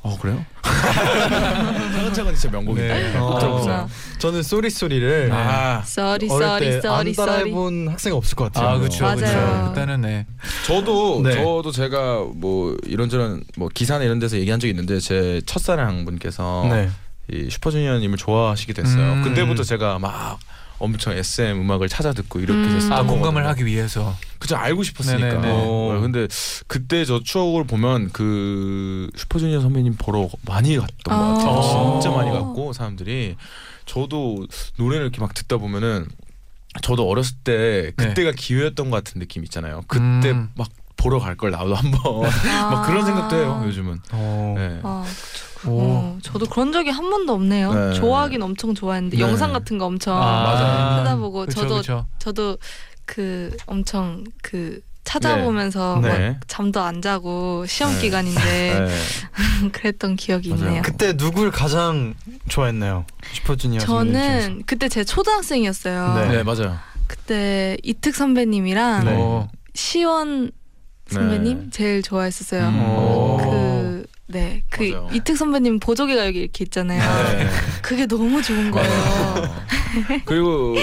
어 0.03 0.17
그래요? 0.19 0.45
차근차근 0.61 2.35
진짜 2.35 2.49
명곡인데. 2.51 2.87
네. 3.13 3.17
꼭 3.17 3.25
어. 3.25 3.39
들어보세요. 3.39 3.89
저는 4.19 4.43
Sorry 4.43 4.69
Sorry를 4.69 5.31
아 5.31 5.81
Sorry 5.85 6.27
어릴 6.29 6.29
쏘리 6.29 6.81
때안 6.81 6.81
쏘리 6.97 7.13
쏘리. 7.13 7.25
따라해본 7.27 7.87
학생 7.89 8.13
없을 8.13 8.35
것 8.35 8.51
같아요. 8.51 8.69
아 8.75 8.77
그렇죠 8.79 9.03
맞아요. 9.05 9.15
그렇죠 9.17 9.69
그때는 9.69 10.01
네. 10.01 10.25
저도 10.67 11.21
네. 11.23 11.33
저도 11.35 11.71
제가 11.71 12.25
뭐 12.35 12.75
이런저런 12.85 13.43
뭐 13.57 13.69
기사나 13.73 14.03
이런 14.03 14.19
데서 14.19 14.37
얘기한 14.37 14.59
적이 14.59 14.71
있는데 14.71 14.99
제 14.99 15.41
첫사랑 15.45 16.03
분께서 16.03 16.67
네. 16.69 16.89
이 17.31 17.49
슈퍼주니어님을 17.49 18.17
좋아하시게 18.17 18.73
됐어요. 18.73 19.13
음. 19.13 19.21
그때부터 19.23 19.63
제가 19.63 19.99
막 19.99 20.37
엄청 20.79 21.13
SM 21.15 21.61
음악을 21.61 21.87
찾아 21.89 22.13
듣고 22.13 22.39
이렇게 22.39 22.59
음. 22.59 22.73
됐었던 22.73 22.91
아 22.97 23.03
공감을. 23.03 23.45
하기 23.47 23.65
위해서 23.65 24.15
그죠 24.39 24.55
알고 24.57 24.83
싶었으니까. 24.83 25.41
어, 25.43 25.99
근데 26.01 26.27
그때 26.67 27.05
저 27.05 27.21
추억을 27.23 27.63
보면 27.65 28.09
그 28.11 29.09
슈퍼주니어 29.15 29.61
선배님 29.61 29.95
보러 29.97 30.29
많이 30.45 30.77
갔던 30.77 30.97
것 31.05 31.11
같아요. 31.37 31.59
아. 31.59 31.99
진짜 32.01 32.15
많이 32.15 32.31
갔고 32.31 32.73
사람들이 32.73 33.35
저도 33.85 34.47
노래를 34.77 35.05
이렇게 35.05 35.19
막 35.21 35.33
듣다 35.33 35.57
보면은 35.57 36.07
저도 36.81 37.07
어렸을 37.07 37.35
때 37.43 37.91
그때가 37.95 38.31
기회였던 38.35 38.89
것 38.89 39.03
같은 39.03 39.19
느낌 39.19 39.43
있잖아요. 39.43 39.83
그때 39.87 40.31
음. 40.31 40.49
막 40.55 40.67
보러 40.97 41.19
갈 41.19 41.35
걸 41.35 41.51
나도 41.51 41.75
한번 41.75 42.21
막 42.71 42.85
그런 42.87 43.05
생각도 43.05 43.35
해요 43.35 43.61
요즘은. 43.65 43.99
어. 44.11 44.53
네. 44.57 44.79
아, 44.83 45.03
오. 45.67 46.12
어, 46.33 46.39
저도 46.39 46.45
그런 46.47 46.71
적이 46.71 46.89
한 46.89 47.09
번도 47.09 47.33
없네요. 47.33 47.73
네. 47.73 47.93
좋아하긴 47.93 48.41
엄청 48.41 48.73
좋아했는데 48.73 49.17
네. 49.17 49.23
영상 49.23 49.53
같은 49.53 49.77
거 49.77 49.85
엄청 49.85 50.17
맞아요. 50.17 50.97
찾아보고 51.03 51.45
그쵸, 51.45 51.61
저도 51.61 51.75
그쵸. 51.77 52.05
저도 52.19 52.57
그 53.05 53.55
엄청 53.67 54.23
그 54.41 54.81
찾아보면서 55.03 55.99
네. 56.01 56.07
막 56.09 56.17
네. 56.17 56.39
잠도 56.47 56.81
안 56.81 57.01
자고 57.01 57.65
시험 57.67 57.93
네. 57.93 58.01
기간인데 58.01 58.41
네. 58.87 59.69
그랬던 59.71 60.15
기억이 60.15 60.49
맞아요. 60.49 60.65
있네요. 60.65 60.81
그때 60.81 61.15
누굴 61.15 61.51
가장 61.51 62.13
좋아했나요? 62.47 63.05
슈퍼주니어. 63.33 63.79
저는 63.81 64.63
그때 64.65 64.89
제 64.89 65.03
초등학생이었어요. 65.03 66.13
네. 66.15 66.37
네 66.37 66.43
맞아요. 66.43 66.77
그때 67.07 67.77
이특 67.83 68.15
선배님이랑 68.15 69.05
네. 69.05 69.15
오. 69.17 69.47
시원 69.75 70.51
선배님 71.09 71.63
네. 71.65 71.69
제일 71.71 72.01
좋아했었어요. 72.01 72.67
음. 72.69 72.79
네, 74.33 74.63
그 74.69 74.83
맞아요. 74.83 75.09
이특 75.13 75.37
선배님 75.37 75.79
보조개가 75.79 76.25
여기 76.25 76.39
이렇게 76.41 76.63
있잖아요. 76.65 76.99
네. 77.37 77.47
그게 77.81 78.05
너무 78.07 78.41
좋은 78.41 78.71
거예요. 78.71 78.89
그리고 80.25 80.75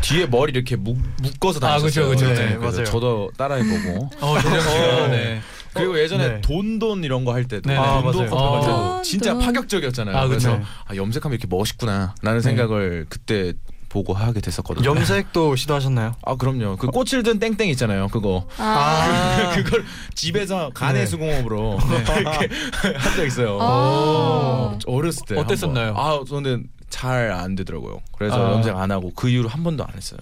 뒤에 0.00 0.26
머리 0.26 0.52
이렇게 0.52 0.76
묶, 0.76 0.98
묶어서 1.22 1.58
아, 1.58 1.78
다녔어요. 1.78 2.08
그쵸, 2.08 2.08
그쵸. 2.08 2.26
네, 2.34 2.56
그래서 2.58 2.76
맞아요. 2.78 2.84
저도 2.84 3.30
따라해 3.36 3.62
보고. 3.62 4.10
어 4.20 4.40
조정 4.40 4.60
씨가 4.60 5.04
어. 5.04 5.08
네. 5.08 5.40
그리고 5.74 5.98
예전에 6.00 6.28
네. 6.28 6.40
돈돈 6.40 7.04
이런 7.04 7.24
거 7.24 7.32
할 7.32 7.44
때도 7.44 7.68
네, 7.68 7.74
네. 7.74 7.78
아, 7.80 8.02
돈돈 8.02 8.28
맞아요. 8.28 8.60
때도 8.60 8.74
어. 8.74 9.02
진짜 9.02 9.32
돈. 9.34 9.42
파격적이었잖아요. 9.42 10.16
아, 10.16 10.26
그쵸. 10.26 10.48
그래서 10.50 10.60
아, 10.86 10.96
염색하면 10.96 11.38
이렇게 11.38 11.46
멋있구나라는 11.54 12.40
생각을 12.40 13.06
그때 13.08 13.52
보고 13.88 14.12
하게 14.14 14.40
됐었거든요. 14.40 14.84
염색도 14.88 15.56
시도하셨나요? 15.56 16.14
아 16.24 16.36
그럼요. 16.36 16.76
그 16.76 16.88
꽃을 16.88 17.22
든 17.22 17.38
땡땡 17.38 17.68
있잖아요. 17.70 18.08
그거 18.08 18.46
아, 18.58 19.52
그걸 19.56 19.84
집에서 20.14 20.70
간의 20.74 21.02
네. 21.02 21.06
수공업으로 21.06 21.78
이렇게 22.20 22.48
한 22.96 23.16
적 23.16 23.24
있어요. 23.26 23.58
아. 23.60 24.78
어렸을 24.86 25.24
때 25.26 25.36
어땠었나요? 25.38 25.94
아 25.96 26.20
저는 26.28 26.68
잘 26.90 27.30
안 27.32 27.54
되더라고요. 27.54 27.98
그래서 28.16 28.48
아. 28.48 28.52
염색 28.52 28.74
안 28.76 28.90
하고 28.90 29.12
그 29.14 29.28
이후로 29.28 29.48
한 29.48 29.62
번도 29.64 29.84
안 29.84 29.90
했어요. 29.94 30.18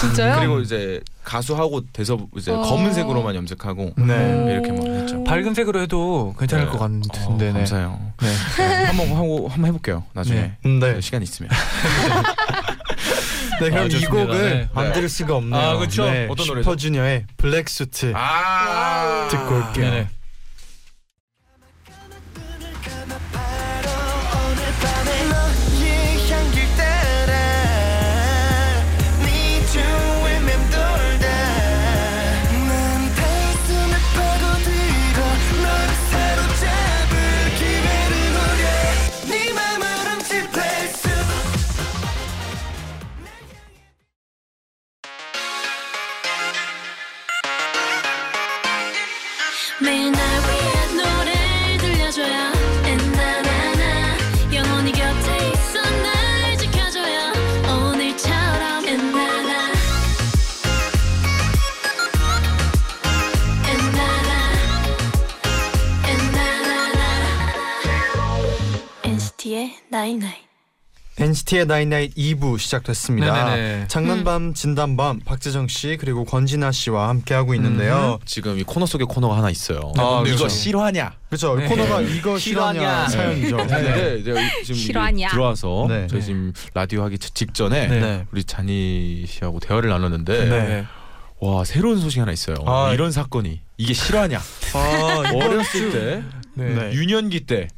진짜요? 0.00 0.38
그리고 0.38 0.60
이제 0.60 1.00
가수하고 1.24 1.80
돼서 1.92 2.18
이제 2.36 2.50
어. 2.52 2.60
검은색으로만 2.60 3.34
염색하고 3.34 3.92
네. 3.96 4.46
이렇게 4.52 4.72
막 4.72 4.84
했죠. 4.84 5.24
밝은 5.24 5.54
색으로 5.54 5.80
해도 5.80 6.34
괜찮을 6.38 6.66
네. 6.66 6.70
것 6.70 6.76
어, 6.76 6.80
같은데 6.80 7.46
네. 7.46 7.52
감사해요. 7.52 7.98
네. 8.20 8.28
네, 8.58 8.84
한번 8.84 9.08
하고 9.16 9.48
한번 9.48 9.68
해볼게요. 9.68 10.04
나중에 10.12 10.52
네. 10.62 10.70
네. 10.78 11.00
시간 11.00 11.22
있으면. 11.22 11.50
네, 13.64 13.70
그럼 13.70 13.84
아, 13.84 13.86
이. 13.86 14.04
곡을 14.06 14.50
네. 14.50 14.68
안 14.74 14.86
네. 14.86 14.92
들을 14.92 15.08
수가 15.08 15.36
없네요. 15.36 15.60
아. 15.60 15.74
네, 16.10 16.26
어떤 16.30 16.46
노래죠? 16.46 16.62
슈퍼주니어의 16.62 17.26
블랙 17.36 17.68
수트 17.68 18.12
아 18.14 19.28
듣고 19.30 19.56
올게요. 19.56 19.90
네네. 19.90 20.08
Night 70.00 70.17
night 70.17 70.34
NCT의 71.18 71.66
night 71.66 71.90
night 71.90 72.14
2부 72.14 72.58
시작됐습니다. 72.58 73.44
네네네. 73.50 73.88
장난밤 73.88 74.54
진담밤 74.54 75.20
박재정 75.20 75.68
씨 75.68 75.98
그리고 76.00 76.24
권진아 76.24 76.72
씨와 76.72 77.10
함께 77.10 77.34
하고 77.34 77.54
있는데요. 77.54 78.18
지금 78.24 78.58
이 78.58 78.62
코너 78.62 78.86
속에 78.86 79.04
코너가 79.04 79.36
하나 79.36 79.50
있어요. 79.50 79.92
아, 79.98 80.22
이거 80.22 80.22
그렇죠. 80.22 80.48
실화냐? 80.48 81.12
그렇죠. 81.28 81.56
네. 81.56 81.66
코너가 81.66 82.00
이거 82.00 82.38
실화냐 82.38 83.08
실화냐. 83.08 83.08
사연이죠. 83.08 83.56
근데 83.58 84.16
이제 84.20 84.32
지금 84.64 84.74
이게 84.74 84.74
실화냐? 84.74 85.28
들어와서 85.28 85.84
네. 85.90 86.06
저희 86.06 86.22
지금 86.22 86.54
라디오 86.72 87.02
하기 87.04 87.18
직- 87.18 87.34
직전에 87.34 87.88
네. 87.88 88.26
우리 88.32 88.42
쟈니 88.42 89.26
씨하고 89.28 89.60
대화를 89.60 89.90
나눴는데 89.90 90.44
네. 90.48 90.86
와 91.40 91.64
새로운 91.64 92.00
소식 92.00 92.20
하나 92.20 92.32
있어요. 92.32 92.56
아, 92.66 92.92
이런 92.94 93.12
사건이 93.12 93.60
이게 93.76 93.92
실화냐? 93.92 94.40
아, 94.74 95.22
어렸을 95.34 95.90
때 95.92 96.22
네. 96.54 96.74
네. 96.74 96.92
유년기 96.94 97.40
때 97.40 97.68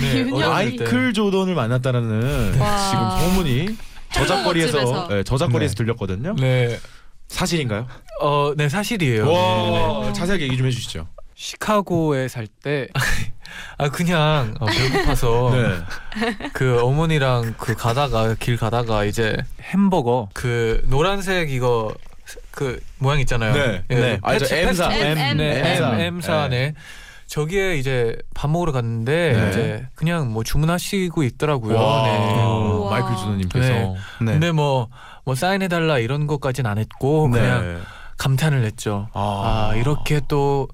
네. 0.00 0.24
마이클 0.30 1.12
조던을 1.12 1.54
만났다라는 1.54 2.58
와. 2.58 2.90
지금 2.90 3.34
소문이 3.34 3.76
저작거리에서 4.12 4.78
집에서. 4.78 5.08
네, 5.08 5.22
저작거리에서 5.22 5.74
네. 5.74 5.76
들렸거든요. 5.84 6.34
네. 6.38 6.78
사실인가요? 7.28 7.86
어, 8.20 8.52
네 8.56 8.68
사실이에요. 8.68 9.24
네, 9.24 9.32
네. 9.32 9.80
와 9.80 10.12
자세하게 10.12 10.44
얘기 10.44 10.56
좀 10.56 10.66
해주시죠. 10.66 11.08
시카고에 11.34 12.28
살 12.28 12.46
때 12.62 12.86
아 13.78 13.88
그냥 13.88 14.54
어, 14.60 14.66
배고파서 14.66 15.50
네. 15.52 16.48
그 16.52 16.80
어머니랑 16.82 17.54
그 17.58 17.74
가다가 17.74 18.34
길 18.34 18.56
가다가 18.56 19.04
이제 19.04 19.36
햄버거 19.60 20.28
그 20.34 20.82
노란색 20.86 21.50
이거 21.50 21.92
그 22.50 22.80
모양 22.98 23.18
있잖아요. 23.20 23.54
네. 23.54 23.82
예, 23.90 23.94
네. 23.94 24.18
아, 24.22 24.34
M사. 24.34 24.94
M, 24.94 25.18
M. 25.18 25.36
네, 25.38 25.58
M사. 25.58 25.98
M 26.00 26.16
M사 26.16 26.48
네. 26.48 26.74
저기에 27.32 27.76
이제 27.76 28.16
밥 28.34 28.50
먹으러 28.50 28.72
갔는데 28.72 29.32
네. 29.32 29.48
이제 29.48 29.86
그냥 29.94 30.32
뭐 30.32 30.44
주문하시고 30.44 31.22
있더라고요. 31.22 31.76
와, 31.76 32.02
네. 32.02 32.42
우와. 32.44 32.90
마이클 32.90 33.16
조던님께서 33.16 33.68
네. 33.72 33.94
네. 34.20 34.32
근데 34.32 34.52
뭐 34.52 34.88
뭐 35.24 35.34
사인해 35.36 35.68
달라 35.68 35.98
이런 35.98 36.26
것까지는 36.26 36.68
안 36.68 36.78
했고 36.78 37.28
네. 37.32 37.40
그냥 37.40 37.80
감탄을 38.18 38.64
했죠. 38.64 39.08
아, 39.14 39.72
이렇게 39.76 40.20
또 40.28 40.68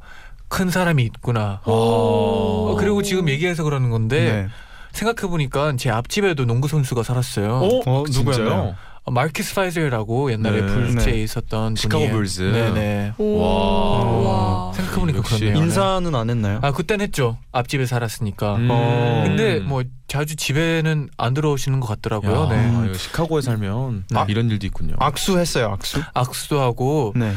큰 0.48 0.70
사람이 0.70 1.02
있구나. 1.02 1.60
어, 1.64 2.70
어, 2.72 2.76
그리고 2.78 3.02
지금 3.02 3.28
얘기해서 3.28 3.64
그러는 3.64 3.90
건데 3.90 4.32
네. 4.32 4.48
생각해 4.92 5.30
보니까 5.30 5.74
제 5.76 5.90
앞집에도 5.90 6.46
농구 6.46 6.68
선수가 6.68 7.02
살았어요. 7.02 7.54
어, 7.54 7.80
어, 7.84 8.04
진짜요? 8.06 8.24
누구였나요? 8.38 8.74
어, 9.08 9.10
마르키스 9.10 9.54
파이젤이라고 9.54 10.32
옛날에 10.32 10.60
네. 10.60 10.66
불스에 10.66 11.12
네. 11.12 11.22
있었던 11.22 11.76
시카고 11.76 12.00
분이에요. 12.00 12.12
불스. 12.12 12.42
네네. 12.42 13.14
오. 13.16 13.38
와. 13.40 14.72
생각해 14.74 15.00
보니까 15.00 15.18
역시 15.18 15.40
그렇네요. 15.40 15.64
인사는 15.64 16.14
안 16.14 16.28
했나요? 16.30 16.58
아 16.62 16.72
그땐 16.72 17.00
했죠. 17.00 17.38
앞집에 17.52 17.86
살았으니까. 17.86 18.56
음. 18.56 18.68
어. 18.70 19.22
근데 19.26 19.60
뭐 19.60 19.82
자주 20.08 20.36
집에는 20.36 21.08
안 21.16 21.34
들어오시는 21.34 21.80
것 21.80 21.86
같더라고요. 21.86 22.44
야, 22.44 22.48
네. 22.50 22.84
이거 22.84 22.94
시카고에 22.94 23.40
살면 23.40 24.04
네. 24.10 24.24
이런 24.28 24.50
일도 24.50 24.66
있군요. 24.66 24.94
악수했어요, 24.98 25.66
악수. 25.68 26.02
악수도 26.12 26.60
하고 26.60 27.14
네. 27.16 27.32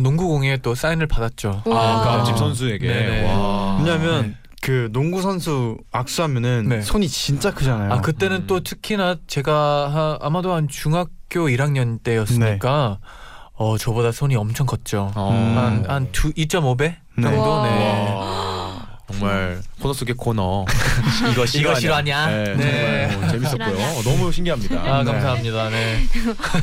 농구 0.00 0.28
공에 0.28 0.58
또 0.58 0.74
사인을 0.74 1.06
받았죠. 1.06 1.50
아, 1.50 1.62
그 1.64 1.70
와. 1.70 2.14
앞집 2.20 2.36
선수에게. 2.36 2.86
네네. 2.86 3.32
와. 3.32 3.78
왜냐면 3.78 4.22
네. 4.22 4.36
그 4.64 4.88
농구 4.92 5.20
선수 5.20 5.76
악수하면은 5.92 6.68
네. 6.70 6.80
손이 6.80 7.06
진짜 7.08 7.52
크잖아요. 7.52 7.92
아 7.92 8.00
그때는 8.00 8.36
음. 8.38 8.46
또 8.46 8.60
특히나 8.60 9.16
제가 9.26 9.52
하- 9.52 10.18
아마도 10.26 10.54
한 10.54 10.68
중학교 10.68 11.48
1학년 11.48 12.02
때였으니까 12.02 12.98
어 13.52 13.76
저보다 13.76 14.10
손이 14.10 14.36
엄청 14.36 14.66
컸죠. 14.66 15.12
어. 15.14 15.30
음. 15.32 15.58
한한 15.84 16.12
2.5배 16.12 16.78
네. 17.18 17.22
정도. 17.22 17.40
와. 17.42 17.68
네. 17.68 18.14
와. 18.14 18.54
정말 19.12 19.60
코너 19.82 19.92
속의 19.92 20.14
코너 20.16 20.64
이거 21.30 21.44
이거 21.54 21.74
실화냐? 21.74 22.26
네, 22.26 22.54
네. 22.56 23.08
정말 23.12 23.30
재밌었고요. 23.32 23.76
실화냐? 23.76 23.98
어, 23.98 24.02
너무 24.02 24.32
신기합니다. 24.32 24.80
아 24.80 25.02
네. 25.04 25.12
감사합니다. 25.12 25.68
네. 25.68 25.98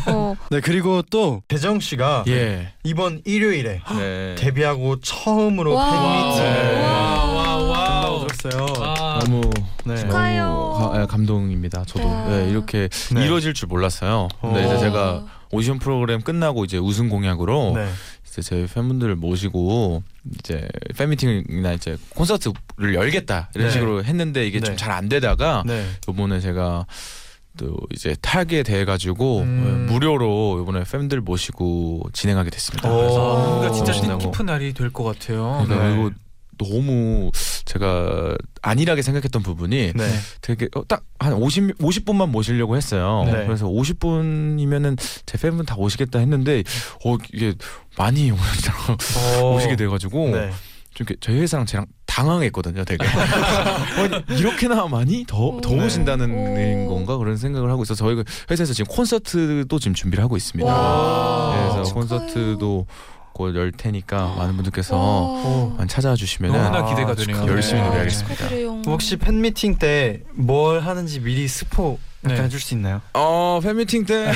어. 0.08 0.36
네 0.50 0.60
그리고 0.60 1.04
또 1.04 1.44
대정 1.48 1.80
씨가 1.80 2.24
예. 2.30 2.74
이번 2.84 3.22
일요일에 3.26 3.82
네. 3.96 4.36
데뷔하고 4.40 5.00
처음으로 5.02 5.76
와. 5.76 5.92
팬미팅 5.92 7.41
들었어요. 8.42 8.66
와. 8.80 9.20
너무 9.24 9.42
네. 9.86 9.96
축하해요. 9.98 10.44
너무 10.46 10.92
가- 10.92 11.02
예, 11.02 11.06
감동입니다. 11.06 11.84
저도 11.86 12.08
네. 12.30 12.44
네, 12.46 12.50
이렇게 12.50 12.88
네. 13.14 13.26
이루어질 13.26 13.54
줄 13.54 13.68
몰랐어요. 13.68 14.28
근데 14.42 14.64
어. 14.64 14.68
이제 14.68 14.80
제가 14.80 15.26
오디션 15.52 15.80
프로그램 15.80 16.22
끝나고 16.22 16.66
이제 16.66 16.78
우승 16.78 17.10
공약으로 17.10 17.74
네. 17.76 17.90
이제 18.28 18.42
제 18.42 18.68
팬분들을 18.74 19.16
모시고 19.16 20.04
이제 20.40 20.68
팬미팅이나 20.98 21.74
이제 21.74 21.98
콘서트를 22.16 22.96
열겠다 22.96 23.50
이런 23.56 23.68
네. 23.68 23.74
식으로 23.74 24.04
했는데 24.04 24.48
이게 24.48 24.60
좀 24.62 24.72
네. 24.72 24.76
잘안 24.78 25.10
되다가 25.10 25.64
네. 25.66 25.86
요번에 26.08 26.40
제가 26.40 26.86
또 27.58 27.76
이제 27.94 28.16
타게 28.22 28.64
돼 28.64 28.86
가지고 28.86 29.42
음. 29.42 29.88
무료로 29.90 30.60
요번에 30.60 30.84
팬들 30.90 31.20
모시고 31.20 32.04
진행하게 32.14 32.50
됐습니다. 32.50 32.90
오. 32.90 32.96
그래서 32.98 33.38
아, 33.38 33.50
뭔가 33.50 33.72
진짜 33.72 33.92
신나고. 33.92 34.20
뜻깊은 34.20 34.46
날이 34.46 34.74
될 34.74 34.90
것 34.94 35.04
같아요. 35.04 35.66
그러니까 35.68 35.90
네. 35.90 35.94
이거 36.00 36.12
너무 36.63 37.32
제가 37.65 38.36
안일하게 38.62 39.02
생각했던 39.02 39.41
부분이 39.41 39.93
네. 39.95 40.10
되게 40.41 40.67
어, 40.76 40.84
딱한 40.88 41.34
50, 41.34 41.78
50분만 41.78 42.30
모시려고 42.30 42.76
했어요. 42.78 43.24
네. 43.26 43.45
그래서 43.45 43.67
50분이면은 43.67 44.97
제 45.26 45.38
팬분 45.38 45.65
다 45.65 45.76
오시겠다 45.78 46.19
했는데 46.19 46.63
어 47.06 47.17
이게 47.34 47.56
많이 47.97 48.32
어. 48.32 49.56
오시게 49.56 49.76
돼가지고 49.76 50.30
네. 50.30 50.52
좀 50.93 51.06
이렇게 51.08 51.15
저희 51.19 51.39
회사랑 51.39 51.65
저랑 51.65 51.86
당황했거든요. 52.06 52.84
되게 52.84 53.06
아니, 53.08 54.24
이렇게나 54.38 54.88
많이 54.88 55.26
더더 55.26 55.69
네. 55.69 55.86
오신다는 55.86 56.88
오. 56.88 56.89
건가 56.89 57.17
그런 57.17 57.38
생각을 57.38 57.69
하고 57.71 57.84
있어. 57.84 57.95
서 57.95 58.06
저희가 58.06 58.24
회사에서 58.50 58.74
지금 58.74 58.93
콘서트도 58.93 59.80
지금 59.80 59.93
준비를 59.93 60.24
하고 60.24 60.36
있습니다. 60.36 60.69
와. 60.71 61.56
그래서 61.56 61.84
축하해요. 61.84 61.93
콘서트도 61.93 62.86
곧 63.34 63.56
열 63.56 63.72
테니까 63.72 64.36
많은 64.38 64.56
분들께서 64.56 64.98
와. 64.98 65.76
많이 65.78 65.88
찾아와 65.89 66.15
주시면 66.15 66.52
너무나 66.52 66.80
아, 66.80 66.89
기대가 66.89 67.15
되네요. 67.15 67.46
열심히 67.48 67.82
네. 67.82 67.88
노래하겠습니다. 67.88 68.36
축하드려요. 68.36 68.82
혹시 68.86 69.17
팬미팅 69.17 69.78
때 69.78 70.22
뭘 70.34 70.80
하는지 70.82 71.20
미리 71.20 71.48
스포 71.48 71.98
네. 72.22 72.36
해줄 72.36 72.60
수 72.60 72.74
있나요? 72.76 73.02
어 73.13 73.60
팬미팅 73.63 74.06
때 74.06 74.32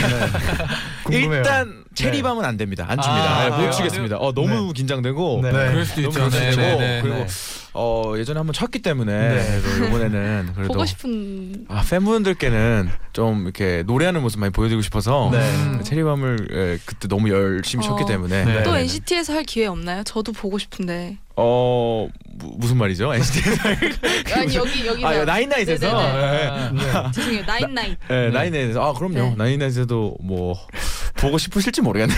궁금해요. 1.06 1.38
일단 1.40 1.84
체리밤은 1.94 2.44
안 2.44 2.58
됩니다. 2.58 2.86
안 2.88 3.00
줍니다. 3.02 3.38
아, 3.38 3.58
네, 3.58 3.66
못? 3.68 3.72
추겠습니다. 3.72 4.18
어 4.18 4.34
너무 4.34 4.74
긴장되고 4.74 5.40
네. 5.44 5.52
그럴 5.52 5.86
수도 5.86 6.02
너무 6.02 6.08
있죠. 6.26 6.30
네, 6.30 6.46
긴장되고 6.50 6.80
네, 6.80 6.88
네. 6.88 7.02
그리고 7.02 7.18
네. 7.20 7.28
어 7.78 8.14
예전에 8.18 8.38
한번 8.38 8.54
쳤기 8.54 8.80
때문에 8.80 9.12
네. 9.12 9.62
그래도 9.62 9.86
이번에는 9.88 10.52
그래도 10.56 10.74
보고 10.74 10.86
싶은 10.86 11.66
아 11.68 11.84
팬분들께는 11.88 12.90
좀 13.12 13.44
이렇게 13.44 13.84
노래하는 13.86 14.22
모습 14.22 14.40
많이 14.40 14.52
보여드리고 14.52 14.82
싶어서 14.82 15.30
네. 15.32 15.40
음. 15.40 15.82
체리밤을 15.84 16.48
예, 16.54 16.80
그때 16.86 17.10
너무 17.10 17.30
열심히 17.30 17.86
쳤기 17.86 18.04
어. 18.04 18.08
때문에 18.08 18.46
네. 18.46 18.64
또 18.64 18.74
네. 18.74 18.82
NCT에서 18.82 19.34
할 19.34 19.44
기회 19.44 19.66
없나요? 19.68 20.04
저도 20.04 20.32
보고 20.32 20.58
싶은데. 20.58 21.18
어 21.38 22.08
무, 22.36 22.54
무슨 22.58 22.78
말이죠? 22.78 23.14
NCT 23.14 23.42
아니 24.34 24.56
여기 24.56 24.88
여기서. 24.88 25.06
아 25.06 25.26
나인나잇에서 25.26 25.86
네네네. 25.86 26.80
예, 26.80 27.12
죄송해요. 27.12 27.44
나인나잇. 27.46 27.98
예, 28.10 28.30
나인나잇에서 28.30 28.82
아 28.90 28.94
그럼요 28.94 29.16
네. 29.16 29.36
나인나잇에도 29.38 30.16
뭐 30.22 30.56
보고 31.18 31.38
싶으실지 31.38 31.82
모르겠네요. 31.82 32.18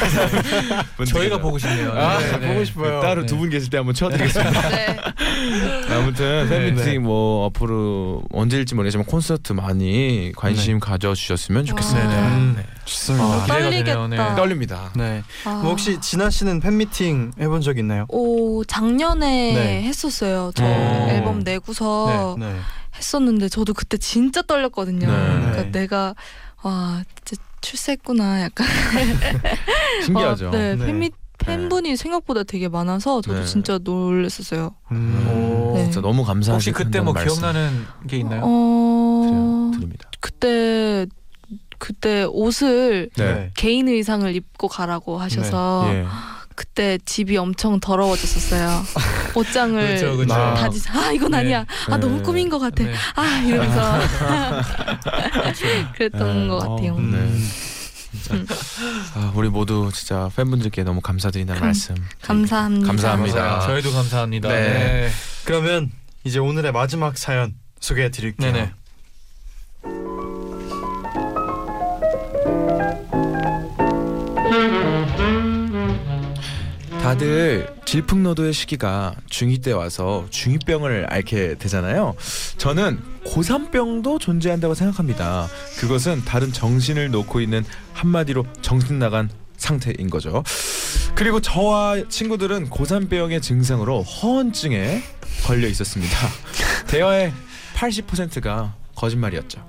저희가 1.07 1.39
보고 1.39 1.57
싶네요. 1.57 1.91
아, 1.93 2.19
네, 2.19 2.37
네. 2.39 2.47
보고 2.47 2.65
싶어요. 2.65 2.99
따로 3.01 3.21
네. 3.21 3.27
두분 3.27 3.49
계실 3.49 3.69
때 3.69 3.77
한번 3.77 3.95
쳐드리겠습니다. 3.95 4.61
네. 5.49 5.93
아무튼 5.93 6.49
네. 6.49 6.49
팬미팅 6.49 6.86
네. 6.86 6.99
뭐 6.99 7.47
앞으로 7.47 8.23
언제일지 8.31 8.75
모르겠지만 8.75 9.05
콘서트 9.05 9.53
많이 9.53 10.31
관심 10.36 10.79
가져주셨으면 10.79 11.65
좋겠습니다. 11.65 12.07
와. 12.10 12.27
음. 12.27 12.53
네. 12.57 12.65
좋습니다. 12.86 13.25
아, 13.25 13.45
떨리겠다. 13.45 14.07
네. 14.07 14.17
떨립니다. 14.36 14.91
네. 14.95 15.23
아. 15.45 15.49
뭐 15.62 15.71
혹시 15.71 15.99
진아 15.99 16.29
씨는 16.29 16.60
팬미팅 16.60 17.33
해본 17.39 17.62
적 17.62 17.77
있나요? 17.77 18.05
오 18.10 18.63
작년에 18.63 19.53
네. 19.53 19.83
했었어요. 19.83 20.51
저 20.55 20.63
어. 20.65 21.07
앨범 21.10 21.39
내고서 21.39 22.36
네. 22.39 22.55
했었는데 22.95 23.49
저도 23.49 23.73
그때 23.73 23.97
진짜 23.97 24.41
떨렸거든요. 24.41 25.07
네. 25.07 25.13
그러니까 25.13 25.63
네. 25.63 25.71
내가 25.71 26.15
와 26.63 27.03
진짜 27.25 27.43
출세했구나 27.62 28.43
약간. 28.43 28.67
신기하죠. 30.05 30.47
아, 30.47 30.51
네, 30.51 30.75
네. 30.75 30.86
팬미 30.86 31.12
팬분이 31.38 31.95
생각보다 31.97 32.43
되게 32.43 32.67
많아서 32.67 33.21
저도 33.21 33.39
네. 33.39 33.45
진짜 33.45 33.80
놀랐었어요. 33.82 34.76
음. 34.91 35.28
오. 35.28 35.73
네. 35.76 35.84
진짜 35.84 36.02
너무 36.02 36.23
감사하게 36.23 36.56
혹시 36.56 36.71
그때 36.71 37.00
뭐 37.02 37.13
말씀 37.13 37.39
기억나는 37.39 37.86
게 38.08 38.17
있나요? 38.17 38.41
어 38.43 39.71
드립니다. 39.73 40.10
그때 40.19 41.06
그때 41.80 42.23
옷을 42.23 43.10
네. 43.15 43.52
개인 43.56 43.88
의상을 43.88 44.34
입고 44.36 44.67
가라고 44.67 45.19
하셔서 45.19 45.86
예. 45.93 46.06
그때 46.56 46.97
집이 47.06 47.38
엄청 47.38 47.80
더러워졌었어요. 47.80 48.82
옷장을 49.36 49.80
그렇죠, 49.86 50.17
그렇죠. 50.17 50.34
아. 50.34 50.56
다지 50.56 50.82
아 50.89 51.12
이건 51.12 51.32
네. 51.32 51.38
아니야. 51.38 51.65
아 51.88 51.97
너무 51.97 52.17
네. 52.17 52.23
꾸민 52.23 52.50
것 52.50 52.58
같아. 52.58 52.84
네. 52.84 52.93
아 53.15 53.41
이러면서 53.45 53.80
그랬던 55.95 56.41
네. 56.41 56.47
것 56.47 56.58
같아요. 56.58 56.93
어, 56.93 57.00
네. 57.00 57.17
음. 57.17 57.50
진짜 58.23 58.53
아, 59.15 59.32
우리 59.36 59.49
모두 59.49 59.89
진짜 59.93 60.30
팬분들께 60.36 60.84
너무 60.84 61.01
감사드린다는 61.01 61.60
감- 61.60 61.67
말씀. 61.69 61.95
감사합니다. 62.21 62.88
감사합니다. 62.88 63.60
저희도 63.62 63.91
감사합니다. 63.91 64.49
네. 64.49 64.56
네. 64.73 65.10
그러면 65.45 65.91
이제 66.23 66.39
오늘의 66.39 66.71
마지막 66.71 67.17
사연 67.17 67.53
소개해 67.80 68.12
드릴게요. 68.12 68.51
네네. 68.51 68.71
다들 77.01 77.67
질풍노도의 77.86 78.53
시기가 78.53 79.15
중2 79.30 79.63
때 79.63 79.71
와서 79.71 80.25
중2병을 80.30 81.12
앓게 81.12 81.56
되잖아요. 81.56 82.15
저는 82.58 82.99
고3병도 83.31 84.19
존재한다고 84.19 84.73
생각합니다. 84.73 85.47
그것은 85.79 86.23
다른 86.25 86.51
정신을 86.51 87.11
놓고 87.11 87.41
있는 87.41 87.63
한마디로 87.93 88.45
정신 88.61 88.99
나간 88.99 89.29
상태인 89.57 90.09
거죠. 90.09 90.43
그리고 91.15 91.39
저와 91.41 92.07
친구들은 92.09 92.69
고3병의 92.69 93.41
증상으로 93.41 94.03
허언증에 94.03 95.01
걸려 95.45 95.67
있었습니다. 95.67 96.15
대화의 96.87 97.33
80%가 97.75 98.75
거짓말이었죠. 98.95 99.67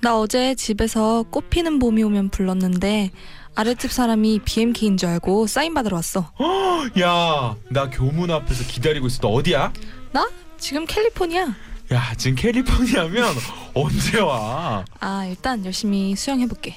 나 0.00 0.18
어제 0.18 0.54
집에서 0.54 1.24
꽃 1.30 1.48
피는 1.48 1.78
봄이 1.78 2.02
오면 2.02 2.30
불렀는데 2.30 3.10
아랫집 3.54 3.92
사람이 3.92 4.40
BMK인 4.44 4.96
줄 4.96 5.10
알고 5.10 5.46
사인 5.46 5.74
받으러 5.74 5.96
왔어. 5.96 6.32
야, 7.00 7.54
나 7.70 7.90
교문 7.90 8.30
앞에서 8.30 8.64
기다리고 8.64 9.06
있어. 9.06 9.20
너 9.20 9.28
어디야? 9.28 9.72
나 10.12 10.28
지금 10.58 10.86
캘리포니아. 10.86 11.54
야, 11.92 12.14
지금 12.16 12.36
캘리포니아면 12.36 13.34
언제 13.74 14.18
와? 14.20 14.84
아 15.00 15.26
일단 15.26 15.64
열심히 15.64 16.14
수영해 16.16 16.46
볼게. 16.46 16.76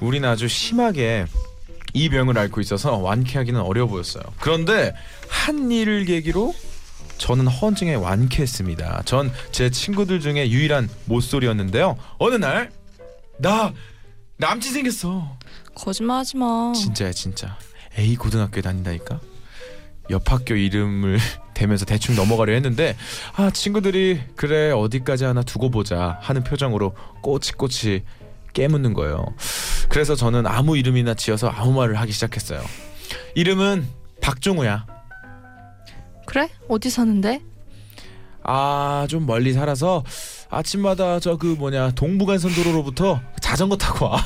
우린 0.00 0.24
아주 0.24 0.46
심하게 0.48 1.26
이 1.94 2.08
병을 2.08 2.36
앓고 2.36 2.60
있어서 2.60 2.96
완쾌하기는 2.96 3.60
어려워 3.60 3.88
보였어요. 3.88 4.22
그런데 4.40 4.94
한 5.28 5.70
일을 5.70 6.04
계기로 6.04 6.54
저는 7.18 7.46
허언증에 7.48 7.94
완쾌했습니다. 7.94 9.02
전 9.04 9.30
제 9.52 9.70
친구들 9.70 10.20
중에 10.20 10.50
유일한 10.50 10.88
모쏠이었는데요. 11.06 11.96
어느 12.18 12.34
날 12.36 12.70
나 13.38 13.72
남친 14.36 14.72
생겼어. 14.74 15.38
거짓말하지 15.74 16.36
마. 16.36 16.72
진짜야 16.74 17.10
진짜. 17.12 17.56
A 17.98 18.14
고등학교에 18.16 18.60
다닌다니까. 18.60 19.18
옆 20.10 20.30
학교 20.30 20.54
이름을 20.54 21.18
대면서 21.60 21.84
대충 21.84 22.16
넘어가려 22.16 22.54
했는데 22.54 22.96
아 23.36 23.50
친구들이 23.50 24.18
그래 24.34 24.70
어디까지 24.70 25.24
하나 25.26 25.42
두고 25.42 25.68
보자 25.70 26.16
하는 26.22 26.42
표정으로 26.42 26.94
꼬치꼬치 27.20 28.02
깨묻는 28.54 28.94
거예요. 28.94 29.26
그래서 29.90 30.14
저는 30.16 30.46
아무 30.46 30.78
이름이나 30.78 31.12
지어서 31.14 31.48
아무 31.48 31.72
말을 31.74 31.96
하기 32.00 32.12
시작했어요. 32.12 32.62
이름은 33.34 33.86
박종우야. 34.22 34.86
그래? 36.26 36.48
어디 36.68 36.88
사는데? 36.88 37.42
아 38.42 39.06
좀 39.10 39.26
멀리 39.26 39.52
살아서 39.52 40.02
아침마다 40.48 41.20
저 41.20 41.36
그 41.36 41.46
뭐냐 41.58 41.90
동부간선 41.90 42.54
도로로부터 42.54 43.20
자전거 43.42 43.76
타고 43.76 44.06
와. 44.06 44.24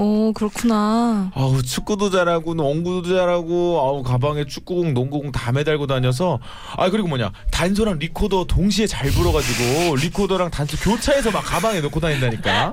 오 0.00 0.32
그렇구나. 0.32 1.30
아우 1.34 1.62
축구도 1.62 2.08
잘하고 2.08 2.54
농구도 2.54 3.14
잘하고 3.14 3.78
아우 3.82 4.02
가방에 4.02 4.46
축구공 4.46 4.94
농구공 4.94 5.30
다 5.30 5.52
매달고 5.52 5.86
다녀서 5.86 6.38
아 6.78 6.88
그리고 6.88 7.06
뭐냐 7.08 7.32
단소랑 7.50 7.98
리코더 7.98 8.44
동시에 8.44 8.86
잘 8.86 9.10
불어가지고 9.10 9.96
리코더랑 9.96 10.50
단소 10.50 10.78
교차해서 10.78 11.30
막 11.30 11.42
가방에 11.42 11.82
넣고 11.82 12.00
다닌다니까 12.00 12.72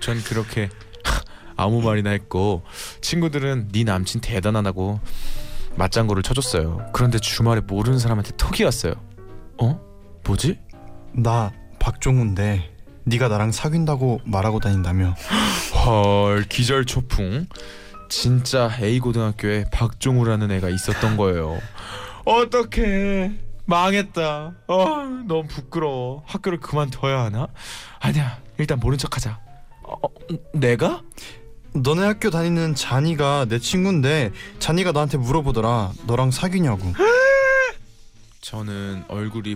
전 0.00 0.20
그렇게 0.24 0.68
아무 1.54 1.82
말이나 1.82 2.10
했고 2.10 2.62
친구들은 3.00 3.68
네 3.70 3.84
남친 3.84 4.20
대단하다고 4.20 4.98
맞장구를 5.76 6.24
쳐줬어요 6.24 6.88
그런데 6.92 7.20
주말에 7.20 7.60
모르는 7.60 8.00
사람한테 8.00 8.32
톡이 8.36 8.64
왔어요 8.64 8.94
어? 9.62 9.80
뭐지? 10.24 10.58
나 11.12 11.52
박종훈데 11.78 12.74
네가 13.10 13.26
나랑 13.28 13.50
사귄다고 13.50 14.20
말하고 14.24 14.60
다닌다며 14.60 15.14
헐 15.84 16.44
기절 16.48 16.84
초풍 16.84 17.46
진짜 18.08 18.70
A 18.80 19.00
고등학교에 19.00 19.64
박종우라는 19.72 20.50
애가 20.52 20.68
있었던 20.68 21.16
거예요. 21.16 21.58
어떡해 22.24 23.32
망했다. 23.66 24.52
어 24.68 24.86
너무 25.26 25.46
부끄러워. 25.48 26.22
학교를 26.26 26.60
그만둬야 26.60 27.24
하나? 27.24 27.48
아니야 27.98 28.38
일단 28.58 28.78
모른 28.78 28.96
척하자. 28.96 29.38
어, 29.82 29.94
어, 30.02 30.08
내가? 30.54 31.02
너네 31.72 32.02
학교 32.04 32.30
다니는 32.30 32.74
잔이가 32.76 33.46
내 33.48 33.58
친구인데 33.58 34.30
잔이가 34.60 34.92
나한테 34.92 35.18
물어보더라 35.18 35.92
너랑 36.06 36.30
사귀냐고 36.32 36.92
저는 38.40 39.04
얼굴이 39.08 39.54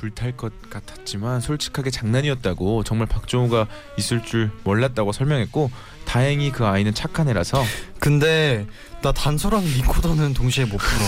불탈 0.00 0.36
것 0.36 0.52
같았지만 0.70 1.40
솔직하게 1.40 1.90
장난이었다고 1.90 2.84
정말 2.84 3.06
박종우가 3.08 3.66
있을 3.98 4.22
줄 4.22 4.50
몰랐다고 4.64 5.12
설명했고 5.12 5.70
다행히 6.04 6.50
그 6.52 6.66
아이는 6.66 6.92
착한 6.94 7.28
애라서 7.28 7.62
근데 7.98 8.66
나 9.02 9.12
단소랑 9.12 9.64
리코더는 9.64 10.34
동시에 10.34 10.64
못 10.66 10.76
불어 10.78 11.04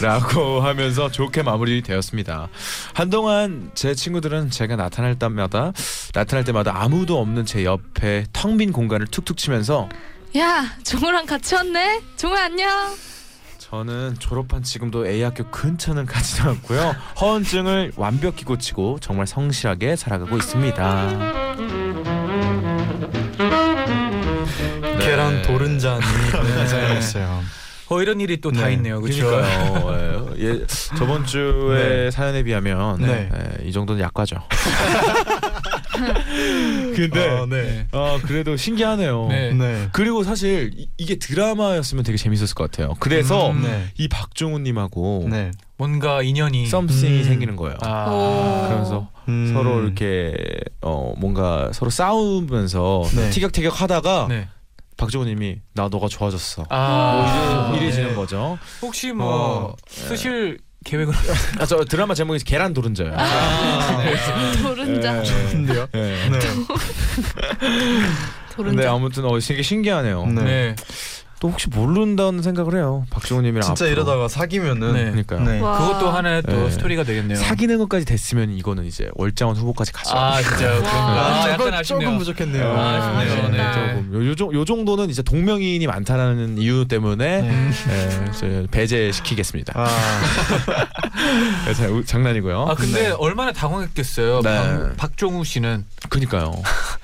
라고 0.08 0.60
하면서 0.60 1.10
좋게 1.10 1.42
마무리되었습니다. 1.42 2.48
한동안 2.94 3.70
제 3.74 3.94
친구들은 3.94 4.50
제가 4.50 4.76
나타날 4.76 5.18
때마다 5.18 5.72
나타날 6.14 6.44
때마다 6.44 6.82
아무도 6.82 7.20
없는 7.20 7.44
제 7.46 7.64
옆에 7.64 8.24
텅 8.32 8.56
빈 8.56 8.72
공간을 8.72 9.06
툭툭 9.08 9.36
치면서 9.36 9.88
야 10.36 10.64
종우랑 10.84 11.26
같이 11.26 11.54
왔네. 11.54 12.00
종우 12.16 12.34
안녕. 12.36 12.68
저는 13.74 14.14
졸업한 14.20 14.62
지금도 14.62 15.04
A 15.04 15.20
학교 15.22 15.42
근처는 15.50 16.06
가지도 16.06 16.48
않고요. 16.50 16.94
허언증을 17.20 17.92
완벽히 17.96 18.44
고치고 18.44 18.98
정말 19.00 19.26
성실하게 19.26 19.96
살아가고 19.96 20.36
있습니다. 20.36 21.06
네. 24.80 24.98
걔랑 25.00 25.42
도른잔이 25.42 26.00
사연이었어요 26.68 27.42
어 27.90 28.00
이런 28.00 28.20
일이 28.20 28.40
또다 28.40 28.68
네. 28.68 28.74
있네요. 28.74 29.00
그렇죠? 29.00 29.42
예, 30.38 30.38
예, 30.38 30.66
저번 30.96 31.26
주에 31.26 32.04
네. 32.04 32.10
사연에 32.12 32.44
비하면 32.44 32.98
네. 33.00 33.28
예, 33.34 33.66
이 33.66 33.72
정도는 33.72 34.00
약과죠. 34.00 34.36
근데 36.94 37.28
어, 37.28 37.46
네. 37.46 37.86
아 37.92 38.18
그래도 38.24 38.56
신기하네요. 38.56 39.26
네. 39.28 39.52
네. 39.52 39.88
그리고 39.92 40.22
사실 40.22 40.70
이, 40.76 40.88
이게 40.96 41.16
드라마였으면 41.16 42.04
되게 42.04 42.16
재밌었을 42.16 42.54
것 42.54 42.70
같아요. 42.70 42.94
그래서 43.00 43.50
음, 43.50 43.62
네. 43.62 43.86
이 43.98 44.08
박종훈님하고 44.08 45.26
네. 45.30 45.50
뭔가 45.76 46.22
인연이 46.22 46.66
썸씽이 46.66 47.18
음. 47.18 47.24
생기는 47.24 47.56
거예요. 47.56 47.76
아, 47.82 48.10
오. 48.10 48.66
그러면서 48.68 49.08
음. 49.28 49.50
서로 49.52 49.82
이렇게 49.82 50.34
어 50.82 51.14
뭔가 51.18 51.70
서로 51.72 51.90
싸우면서 51.90 53.02
네. 53.14 53.30
티격태격 53.30 53.80
하다가 53.80 54.26
네. 54.28 54.48
박종훈님이 54.96 55.60
나 55.72 55.88
너가 55.88 56.08
좋아졌어. 56.08 56.64
아, 56.68 57.66
뭐 57.68 57.76
이래, 57.76 57.86
이래지는 57.86 58.10
네. 58.10 58.14
거죠. 58.14 58.58
혹시 58.80 59.12
뭐 59.12 59.26
어, 59.26 59.76
쓰실 59.88 60.58
계획은 60.84 61.12
아, 61.58 61.66
저 61.66 61.84
드라마 61.84 62.14
제목이 62.14 62.44
계란 62.44 62.72
도른자예요. 62.74 63.14
아, 63.16 64.02
네. 64.04 64.62
도른자. 64.62 65.22
좋은데요? 65.22 65.86
네. 65.92 66.30
네. 66.30 66.38
도른자. 68.54 68.76
근데 68.76 68.86
아무튼 68.86 69.24
어 69.24 69.38
되게 69.40 69.62
신기하네요. 69.62 70.26
네. 70.26 70.76
네. 71.44 71.48
또 71.48 71.50
혹시 71.50 71.68
모른다는 71.68 72.40
생각을 72.42 72.74
해요. 72.76 73.04
박종훈님이랑 73.10 73.62
진짜 73.66 73.84
앞으로. 73.84 73.92
이러다가 74.02 74.28
사귀면은 74.28 74.92
네. 74.94 75.04
그러니까요. 75.10 75.40
네. 75.40 75.60
와. 75.60 75.78
그것도 75.78 76.10
하나의 76.10 76.42
또 76.42 76.52
네. 76.52 76.70
스토리가 76.70 77.04
되겠네요. 77.04 77.36
사귀는 77.38 77.76
것까지 77.78 78.06
됐으면 78.06 78.50
이거는 78.52 78.84
이제 78.86 79.10
월장원 79.14 79.56
후보까지 79.56 79.92
가죠. 79.92 80.16
아 80.16 80.40
진짜 80.40 80.70
와. 80.70 80.76
그런가? 80.78 81.26
아, 81.26 81.42
조금, 81.42 81.52
약간 81.66 81.74
아쉽네요. 81.80 82.06
조금 82.08 82.18
부족했네요. 82.18 82.66
아, 82.72 83.18
아쉽네요. 83.18 83.48
네. 83.50 83.72
조금 83.72 84.14
요, 84.14 84.30
요, 84.30 84.34
정- 84.34 84.52
요 84.54 84.64
정도는 84.64 85.10
이제 85.10 85.22
동명이인이 85.22 85.86
많다라는 85.86 86.56
이유 86.58 86.86
때문에 86.88 87.42
네. 87.42 88.66
배제시키겠습니다. 88.70 89.72
아, 89.76 89.86
네, 91.66 91.74
자, 91.74 91.88
우- 91.88 92.04
장난이고요. 92.04 92.66
아 92.70 92.74
근데 92.74 93.08
네. 93.08 93.10
얼마나 93.18 93.52
당황했겠어요. 93.52 94.40
네. 94.42 94.50
박, 94.50 94.96
박종우 94.96 95.44
씨는 95.44 95.84
그니까요. 96.08 96.54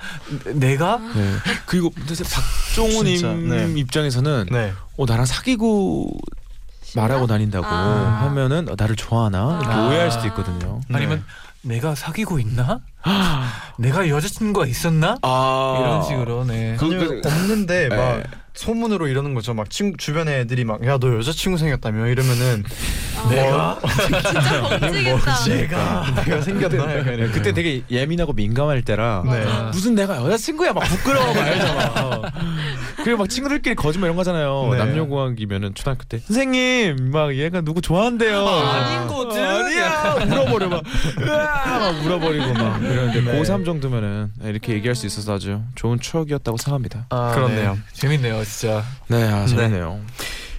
내가 0.53 0.97
네. 1.15 1.31
그리고 1.65 1.91
네. 3.49 3.73
입장에서는 3.79 4.30
네. 4.51 4.73
어 4.97 5.05
나랑 5.05 5.25
사귀고 5.25 6.09
말하고 6.95 7.27
다닌다고 7.27 7.65
아. 7.65 8.23
하면은 8.23 8.67
어, 8.69 8.75
나를 8.77 8.95
좋아하나 8.95 9.59
이렇게 9.61 9.75
아. 9.75 9.87
오해할 9.87 10.11
수도 10.11 10.27
있거든요. 10.27 10.81
아니면 10.91 11.23
내가 11.61 11.95
사귀고 11.95 12.39
있나? 12.39 12.79
내가 13.77 14.09
여자친구가 14.09 14.65
있었나? 14.65 15.17
아 15.21 15.77
이런 15.79 16.03
식으로 16.03 16.43
네. 16.45 16.75
그- 16.79 16.89
그- 16.89 17.21
없는데 17.25 17.89
네. 17.89 17.95
막 17.95 18.23
소문으로 18.53 19.07
이러는 19.07 19.33
거죠. 19.33 19.53
막 19.53 19.69
친, 19.69 19.95
주변에 19.97 20.39
애들이 20.41 20.63
막 20.65 20.81
야 20.83 20.97
너 20.97 21.15
여자친구 21.17 21.57
생겼다며 21.57 22.07
이러면은 22.07 22.63
내가 23.29 23.79
진짜 24.27 24.61
멋지겠다. 24.61 25.45
내가 25.47 26.05
내가 26.23 26.41
생겼나 26.41 26.97
약간. 26.99 27.31
그때 27.31 27.53
되게 27.53 27.83
예민하고 27.89 28.33
민감할 28.33 28.81
때라 28.81 29.23
네. 29.25 29.45
아. 29.47 29.69
무슨 29.71 29.95
내가 29.95 30.17
여자친구야 30.17 30.73
막 30.73 30.81
부끄러워 30.83 31.33
막 31.33 31.47
이러잖아. 31.47 32.21
그리고 33.03 33.19
막 33.19 33.29
친구들끼리 33.29 33.75
거짓말 33.75 34.07
이런 34.09 34.15
거 34.15 34.21
하잖아요. 34.21 34.69
네. 34.71 34.77
남녀 34.77 35.05
공학이면은 35.05 35.73
초등학교 35.73 36.03
때 36.03 36.19
선생님 36.19 37.11
막 37.11 37.35
얘가 37.35 37.61
누구 37.61 37.81
좋아한대요. 37.81 38.45
아 38.47 38.99
닌거든? 39.01 39.43
아니야 39.43 40.13
울어버려 40.27 40.69
막 40.69 40.83
으아 41.19 41.79
막 41.79 42.05
울어버리고 42.05 42.53
막 42.53 42.81
이러는데 42.83 43.21
네. 43.21 43.39
고3 43.41 43.65
정도면은 43.65 44.31
이렇게 44.43 44.73
얘기할 44.73 44.95
수 44.95 45.05
있어서 45.07 45.35
아주 45.35 45.61
좋은 45.75 45.99
추억이었다고 45.99 46.57
생각합니다. 46.57 47.05
아, 47.09 47.31
그렇네요. 47.33 47.73
네. 47.75 47.79
재밌네요, 47.93 48.35
진짜. 48.51 48.83
네, 49.07 49.23
아, 49.31 49.45
재밌네요. 49.45 50.01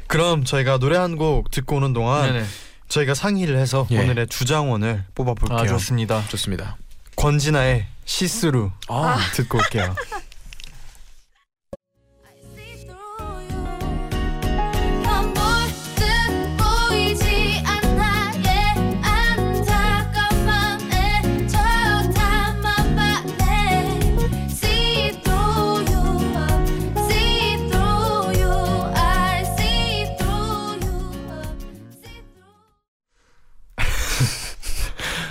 그럼 0.07 0.45
저희가 0.45 0.79
노래 0.79 0.97
한 0.97 1.17
곡 1.17 1.51
듣고 1.51 1.77
오는 1.77 1.93
동안 1.93 2.33
네네. 2.33 2.45
저희가 2.89 3.15
상의를 3.15 3.57
해서 3.59 3.87
예. 3.91 3.99
오늘의 4.01 4.27
주장원을 4.29 5.05
뽑아볼게요. 5.15 5.59
아 5.59 5.67
좋습니다. 5.67 6.23
좋습니다. 6.29 6.77
권진아의 7.17 7.87
시스루 8.05 8.71
아, 8.89 9.19
듣고 9.35 9.59
올게요. 9.59 9.95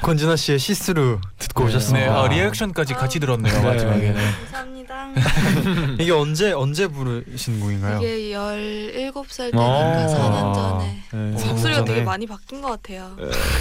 권진아 0.02 0.36
씨의 0.36 0.58
시스루 0.60 1.20
듣고 1.38 1.64
네. 1.66 1.70
네, 1.70 1.76
오셨습니다. 1.76 2.20
아, 2.22 2.28
리액션까지 2.28 2.94
같이 2.96 3.20
들었네요 3.20 3.54
네. 3.54 3.62
마지막에는. 3.62 4.16
감사합니다. 4.16 4.92
이게 6.00 6.12
언제 6.12 6.52
언제 6.54 6.88
부르신 6.88 7.60
곡인가요? 7.60 8.00
이게 8.00 8.34
17살 8.34 9.52
어. 9.56 9.58
때니까 9.58 10.08
4년 10.08 10.54
전에 10.56 11.04
네. 11.32 11.38
사- 11.38 11.48
목소리가 11.50 11.80
전에. 11.82 11.86
되게 11.94 12.02
많이 12.04 12.26
바뀐 12.26 12.62
것 12.62 12.70
같아요. 12.70 13.16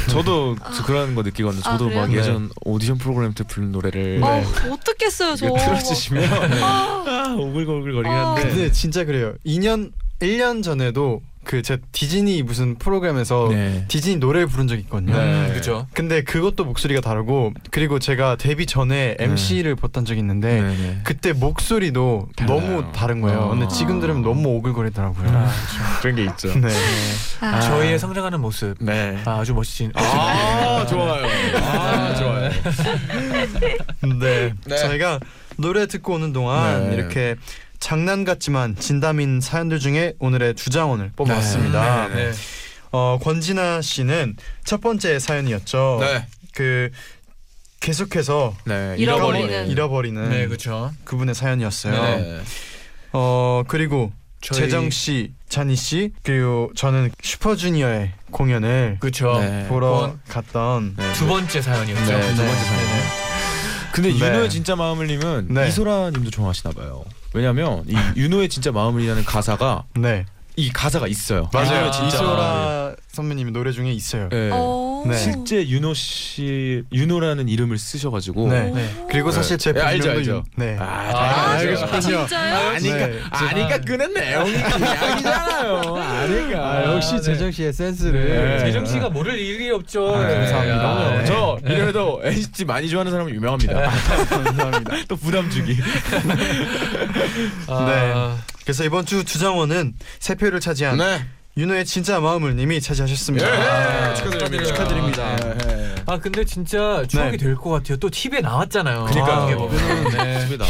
저도 0.09 0.57
그런 0.87 1.15
거 1.15 1.23
느끼거든요. 1.23 1.61
아, 1.65 1.73
저도 1.73 1.87
그래요? 1.87 2.01
막 2.01 2.11
네. 2.11 2.17
예전 2.19 2.51
오디션 2.65 2.99
프로그램 2.99 3.35
때 3.35 3.45
부른 3.45 3.73
노래를 3.73 4.21
어, 4.23 4.43
어떻겠어요, 4.73 5.37
저. 5.37 5.47
틀어주시면 5.55 6.25
아, 6.63 7.05
아, 7.07 7.35
오글오글거리긴 7.39 8.07
어. 8.13 8.35
한데 8.35 8.43
근데 8.49 8.73
진짜 8.73 9.05
그래요. 9.05 9.35
2년 9.45 9.93
1년 10.21 10.63
전에도 10.63 11.23
그 11.45 11.63
제 11.63 11.79
디즈니 11.93 12.43
무슨 12.43 12.77
프로그램에서 12.77 13.49
네. 13.51 13.85
디즈니 13.89 14.17
노래를 14.17 14.47
부른 14.47 14.69
적이 14.69 14.83
있거든요. 14.83 15.17
네. 15.17 15.49
음, 15.49 15.53
그죠. 15.55 15.87
근데 15.95 16.23
그것도 16.23 16.65
목소리가 16.65 17.01
다르고 17.01 17.53
그리고 17.71 17.99
제가 17.99 18.37
데뷔 18.37 18.67
전에 18.67 19.17
네. 19.19 19.25
MC를 19.25 19.75
봤던 19.75 20.05
적이 20.05 20.21
있는데 20.21 20.61
네. 20.61 21.01
그때 21.03 21.33
목소리도 21.33 22.29
달라요. 22.37 22.61
너무 22.61 22.93
다른 22.93 23.21
거예요. 23.21 23.39
어. 23.41 23.49
근데 23.51 23.67
지금 23.69 24.01
들으면 24.01 24.23
너무 24.23 24.49
오글거리더라고요. 24.57 25.29
아, 25.29 25.51
그런 26.01 26.17
게 26.17 26.25
있죠. 26.25 26.49
네. 26.59 26.69
아, 27.41 27.61
저희의 27.61 27.99
성장하는 27.99 28.41
모습 28.41 28.77
네. 28.79 29.19
아, 29.25 29.39
아주 29.41 29.55
멋진. 29.55 29.91
아 29.95 30.87
좋아요. 30.89 31.27
아 31.57 32.15
좋아요. 32.15 32.51
네. 34.21 34.53
네. 34.67 34.77
저희가 34.77 35.21
노래 35.57 35.87
듣고 35.87 36.15
오는 36.15 36.33
동안 36.33 36.91
네. 36.91 36.97
이렇게 36.97 37.37
장난 37.81 38.25
같지만 38.25 38.77
진담인 38.77 39.41
사연들 39.41 39.81
중에 39.81 40.15
오늘의 40.19 40.55
주장원을 40.55 41.13
뽑아왔습니다. 41.17 42.09
네, 42.09 42.15
네. 42.15 42.33
어, 42.93 43.19
권진아 43.23 43.81
씨는 43.83 44.37
첫 44.65 44.81
번째 44.81 45.19
사연이었죠. 45.19 45.99
네. 46.01 46.27
그 46.55 46.91
계속해서 47.81 48.55
네. 48.65 48.95
잃어버리는. 48.99 49.69
잃어버리는 49.69 50.29
네, 50.29 50.47
그렇죠. 50.47 50.93
그분의 51.05 51.35
사연이었어요. 51.35 52.03
네. 52.03 52.41
어 53.13 53.63
그리고 53.67 54.13
저희- 54.43 54.61
재정 54.61 54.91
씨, 54.91 55.33
잔이 55.49 55.75
씨 55.77 56.13
그리고 56.23 56.71
저는 56.77 57.11
슈퍼주니어의 57.23 58.13
공연을 58.31 58.99
그렇죠. 59.01 59.39
네. 59.41 59.67
보러 59.69 59.91
원- 59.91 60.21
갔던 60.29 60.95
네. 60.99 61.13
두 61.15 61.27
번째 61.27 61.63
사연이었죠. 61.63 62.05
네, 62.05 62.21
두 62.21 62.37
번째 62.37 62.43
네. 62.43 62.55
사연. 62.65 63.30
근데 63.93 64.13
네. 64.13 64.19
윤호의 64.19 64.51
진짜 64.51 64.77
마음을님은 64.77 65.49
네. 65.51 65.69
이소라님도 65.69 66.31
좋아하시나 66.31 66.73
봐요. 66.73 67.05
왜냐면 67.33 67.85
이 67.87 67.97
윤호의 68.17 68.49
진짜 68.49 68.73
마음을이라는 68.73 69.25
가사가 69.25 69.85
네이 69.95 70.71
가사가 70.73 71.07
있어요. 71.07 71.49
맞아요. 71.53 71.91
진짜 71.91 72.09
이소라 72.17 72.97
선배님의 73.09 73.53
노래 73.53 73.73
중에 73.73 73.93
있어요. 73.93 74.29
네. 74.29 74.51
어. 74.53 74.90
네. 75.07 75.17
실제 75.17 75.67
윤호 75.69 75.95
씨 75.95 76.83
윤호라는 76.93 77.49
이름을 77.49 77.79
쓰셔가지고 77.79 78.49
네. 78.49 78.71
네. 78.71 79.05
그리고 79.09 79.31
사실 79.31 79.59
제 79.59 79.73
네, 79.73 79.81
알죠, 79.81 80.09
본명도 80.09 80.19
알죠. 80.19 80.33
윤- 80.33 80.43
네. 80.57 80.77
아, 80.79 80.85
아, 80.85 81.13
다 81.13 81.51
알고 81.53 81.71
알죠. 81.71 81.77
싶군요. 82.01 82.19
진짜요? 82.27 82.69
아니까 82.71 82.97
네. 83.07 83.21
아니까 83.31 83.79
끄는 83.79 84.15
내용이 84.15 84.51
이야기잖아요. 84.53 85.77
아니까. 85.97 86.59
아, 86.71 86.95
역시 86.95 87.15
네. 87.15 87.21
재정 87.23 87.51
씨의 87.51 87.73
센스를 87.73 88.29
네. 88.59 88.59
재정 88.67 88.85
씨가 88.87 89.11
모를 89.11 89.39
일이 89.39 89.71
없죠. 89.71 90.15
아, 90.15 90.27
네. 90.27 90.35
감사합니다. 90.35 90.89
아, 90.89 91.19
네. 91.19 91.25
저 91.27 91.59
이래도 91.65 92.21
NCT 92.25 92.65
많이 92.65 92.89
좋아하는 92.89 93.11
사람은 93.13 93.35
유명합니다. 93.35 93.81
감사합니다. 94.29 94.97
또 95.09 95.17
부담 95.17 95.49
주기. 95.51 95.77
아, 97.69 98.37
그래서 98.65 98.85
이번 98.85 99.07
주 99.07 99.25
주장원은 99.25 99.95
세 100.19 100.35
표를 100.35 100.61
차지한 100.61 100.99
네. 100.99 101.25
윤호의 101.57 101.85
진짜 101.85 102.21
마음을 102.21 102.55
님이 102.55 102.81
차지하셨습니다. 102.81 103.47
예, 103.47 103.69
아, 103.69 104.15
축하드립니다. 104.15 104.65
축하드립니다. 104.65 105.37
네. 105.37 105.95
아 106.07 106.19
근데 106.19 106.45
진짜 106.45 107.05
추억이 107.07 107.33
네. 107.33 107.37
될것 107.37 107.73
같아요. 107.73 107.99
또 107.99 108.09
TV에 108.09 108.41
나왔잖아요. 108.41 109.01
어떻게 109.01 109.57
보면. 109.57 110.11
네. 110.13 110.47
집에 110.47 110.57
나. 110.57 110.65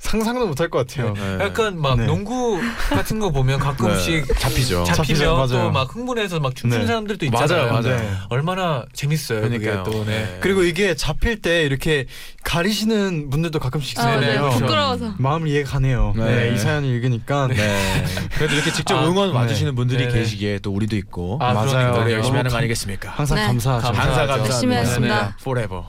상상도 0.00 0.46
못할 0.46 0.68
것 0.70 0.86
같아요. 0.86 1.14
약간 1.40 1.78
막 1.80 1.96
네. 1.98 2.06
농구 2.06 2.58
같은 2.88 3.18
거 3.20 3.30
보면 3.30 3.58
가끔씩 3.60 4.26
잡히죠. 4.38 4.84
잡히죠, 4.84 5.14
잡히면. 5.14 5.48
또 5.48 5.70
막 5.70 5.94
흥분해서 5.94 6.40
막 6.40 6.54
춤추는 6.56 6.82
네. 6.84 6.86
사람들도 6.86 7.26
있잖아요. 7.26 7.70
맞아요, 7.70 7.72
맞아요. 7.82 7.96
네. 8.00 8.10
얼마나 8.30 8.84
재밌어요. 8.94 9.40
그러니까요. 9.42 9.82
그게 9.84 9.96
또 9.98 10.04
네. 10.04 10.38
그리고 10.40 10.64
이게 10.64 10.94
잡힐 10.96 11.40
때 11.40 11.62
이렇게 11.62 12.06
가리시는 12.44 13.30
분들도 13.30 13.58
가끔씩 13.60 13.98
아, 14.00 14.06
네. 14.06 14.14
있잖아요. 14.16 14.40
그렇죠. 14.40 14.58
부끄러워서. 14.60 15.14
마음을 15.18 15.48
이해가 15.48 15.70
가네요. 15.70 16.14
네. 16.16 16.24
네. 16.48 16.54
이 16.54 16.58
사연을 16.58 16.88
읽으니까 16.88 17.48
네. 17.48 18.04
그래도 18.36 18.54
이렇게 18.54 18.72
직접 18.72 18.96
아, 18.96 19.06
응원 19.06 19.28
네. 19.30 19.34
와주시는 19.36 19.74
분들이. 19.74 20.08
계시기에 20.10 20.58
또 20.60 20.72
우리도 20.72 20.96
있고 20.96 21.38
아, 21.40 21.52
맞아요. 21.52 21.92
노래 21.94 22.14
열심히 22.14 22.36
하는 22.38 22.48
거 22.48 22.54
감- 22.54 22.58
아니겠습니까? 22.60 23.10
항상 23.10 23.36
네. 23.38 23.46
감사하죠. 23.46 23.86
감사- 23.86 24.02
항상 24.02 24.26
감사하죠. 24.26 24.52
열심히 24.52 24.74
감사합니다. 24.74 25.14
하겠습니다. 25.14 25.36
Forever. 25.40 25.82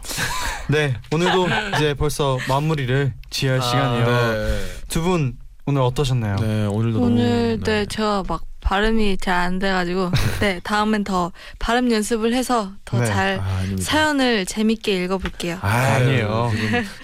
네, 0.67 0.95
오늘도 1.11 1.47
이제 1.75 1.93
벌써 1.95 2.37
마무리를 2.47 3.13
지어야 3.29 3.53
할 3.55 3.61
아, 3.61 3.63
시간이 3.63 4.00
에요. 4.07 4.33
네. 4.33 4.59
두분 4.89 5.37
오늘 5.65 5.81
어떠셨나요? 5.81 6.35
네 6.37 6.65
오늘도 6.65 6.99
너무 6.99 7.11
오늘 7.13 7.59
네. 7.59 7.63
네 7.63 7.85
제가 7.85 8.23
막 8.27 8.43
발음이 8.61 9.17
잘 9.17 9.35
안 9.41 9.57
돼가지고 9.57 10.11
네 10.39 10.59
다음엔 10.63 11.03
더 11.03 11.31
발음 11.57 11.91
연습을 11.91 12.33
해서 12.35 12.71
더 12.85 12.99
네. 12.99 13.05
잘 13.07 13.39
아. 13.41 13.61
사연을 13.79 14.45
재밌게 14.45 15.03
읽어볼게요. 15.03 15.57
아 15.61 15.99
니에요. 15.99 16.51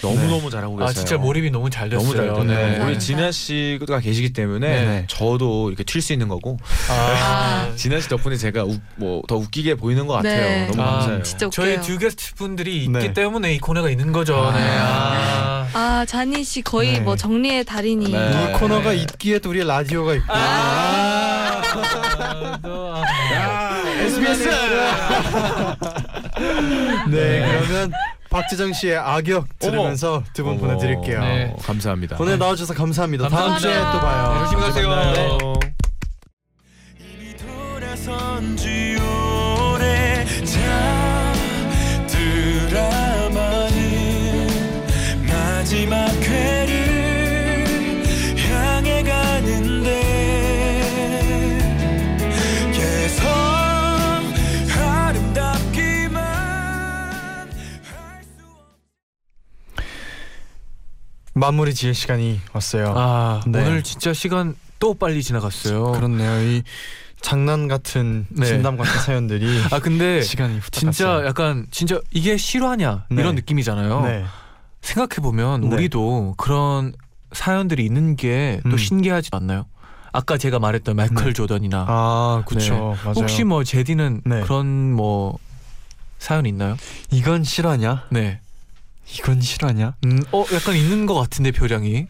너무 0.01 0.27
너무 0.27 0.49
잘하고 0.51 0.75
계세요. 0.75 0.87
아 0.89 0.93
진짜 0.93 1.17
몰입이 1.17 1.49
너무 1.49 1.69
잘 1.71 1.89
됐어요. 1.89 2.03
너무 2.03 2.15
잘 2.15 2.33
됐네. 2.47 2.77
네. 2.79 2.85
우리. 2.85 2.99
진아 2.99 3.31
씨가 3.31 3.99
계시기 3.99 4.33
때문에 4.33 4.85
네. 4.85 5.05
저도 5.07 5.69
이렇게 5.69 5.83
튈 5.83 5.99
수 6.01 6.13
있는 6.13 6.27
거고 6.27 6.57
아, 6.91 7.71
진아 7.75 7.99
씨 8.01 8.07
덕분에 8.09 8.35
제가 8.37 8.65
뭐 8.97 9.21
더 9.27 9.35
웃기게 9.37 9.75
보이는 9.75 10.05
것 10.05 10.13
같아요. 10.13 10.41
네. 10.41 10.67
너무 10.67 10.81
아, 10.83 10.91
감사해요. 10.99 11.23
진짜 11.23 11.49
저희 11.51 11.71
웃겨요. 11.73 11.81
두 11.85 11.97
게스트 11.97 12.35
분들이 12.35 12.77
있기 12.83 12.91
네. 12.91 13.13
때문에 13.13 13.53
이 13.55 13.59
코너가 13.59 13.89
있는 13.89 14.11
거죠. 14.11 14.35
네. 14.53 14.59
아. 14.79 15.56
아 15.73 16.05
자니 16.07 16.43
씨 16.43 16.61
거의 16.61 16.93
네. 16.93 16.99
뭐 16.99 17.15
정리의 17.15 17.63
달인이. 17.65 18.11
네. 18.11 18.49
이 18.49 18.53
코너가 18.59 18.93
있기에 18.93 19.39
또 19.39 19.49
우리 19.49 19.63
라디오가 19.65 20.13
있고. 20.15 20.25
아, 20.33 21.61
또, 22.63 22.93
아. 22.95 23.03
SBS. 23.99 24.49
네, 27.09 27.61
그러면 27.67 27.91
박재정 28.29 28.73
씨의 28.73 28.97
악역 28.97 29.47
들으면서 29.59 30.23
두 30.33 30.43
분 30.43 30.57
보내드릴게요. 30.59 31.19
네. 31.21 31.55
감사합니다. 31.63 32.17
오늘 32.19 32.37
나와주셔서 32.39 32.73
감사합니다. 32.73 33.29
다음 33.29 33.51
감사합니다. 33.51 33.59
주에 33.59 33.73
또 33.91 33.99
봐요. 34.05 34.33
네, 34.33 34.39
조심히 34.45 34.61
가세요. 34.63 34.87
마무리 61.37 61.73
지을 61.73 61.93
시간이 61.93 62.39
왔어요. 62.53 62.93
아, 62.97 63.41
네. 63.47 63.61
오늘 63.61 63.83
진짜 63.83 64.13
시간 64.13 64.55
또 64.79 64.93
빨리 64.93 65.21
지나갔어요. 65.23 65.91
그렇네요. 65.93 66.41
이 66.41 66.63
장난 67.21 67.67
같은 67.67 68.27
네. 68.29 68.45
진담 68.45 68.77
같은 68.77 68.99
사연들이 69.01 69.61
아 69.71 69.79
근데 69.79 70.21
시간이 70.21 70.59
후딱 70.59 70.71
진짜 70.71 71.07
갔어요. 71.07 71.27
약간 71.27 71.67
진짜 71.71 71.99
이게 72.11 72.37
실화냐 72.37 73.05
네. 73.09 73.21
이런 73.21 73.35
느낌이잖아요. 73.35 74.01
네. 74.01 74.25
생각해 74.81 75.21
보면 75.21 75.61
네. 75.61 75.75
우리도 75.75 76.35
그런 76.37 76.93
사연들이 77.31 77.83
있는 77.83 78.15
게또 78.15 78.69
음. 78.69 78.77
신기하지 78.77 79.29
않나요? 79.33 79.65
아까 80.13 80.37
제가 80.37 80.59
말했던 80.59 80.95
마이클 80.95 81.25
네. 81.25 81.33
조던이나 81.33 81.85
아, 81.87 82.43
그렇죠. 82.47 82.95
맞아요. 83.03 83.13
혹시 83.15 83.43
뭐 83.43 83.63
제디는 83.63 84.21
네. 84.25 84.41
그런 84.41 84.93
뭐 84.93 85.37
사연 86.19 86.45
있나요? 86.45 86.77
이건 87.11 87.43
실화냐? 87.43 88.05
네. 88.11 88.39
이건 89.15 89.41
실화냐? 89.41 89.95
음, 90.05 90.21
어 90.31 90.45
약간 90.53 90.75
있는 90.75 91.05
것 91.05 91.13
같은데 91.15 91.51
표정이. 91.51 92.07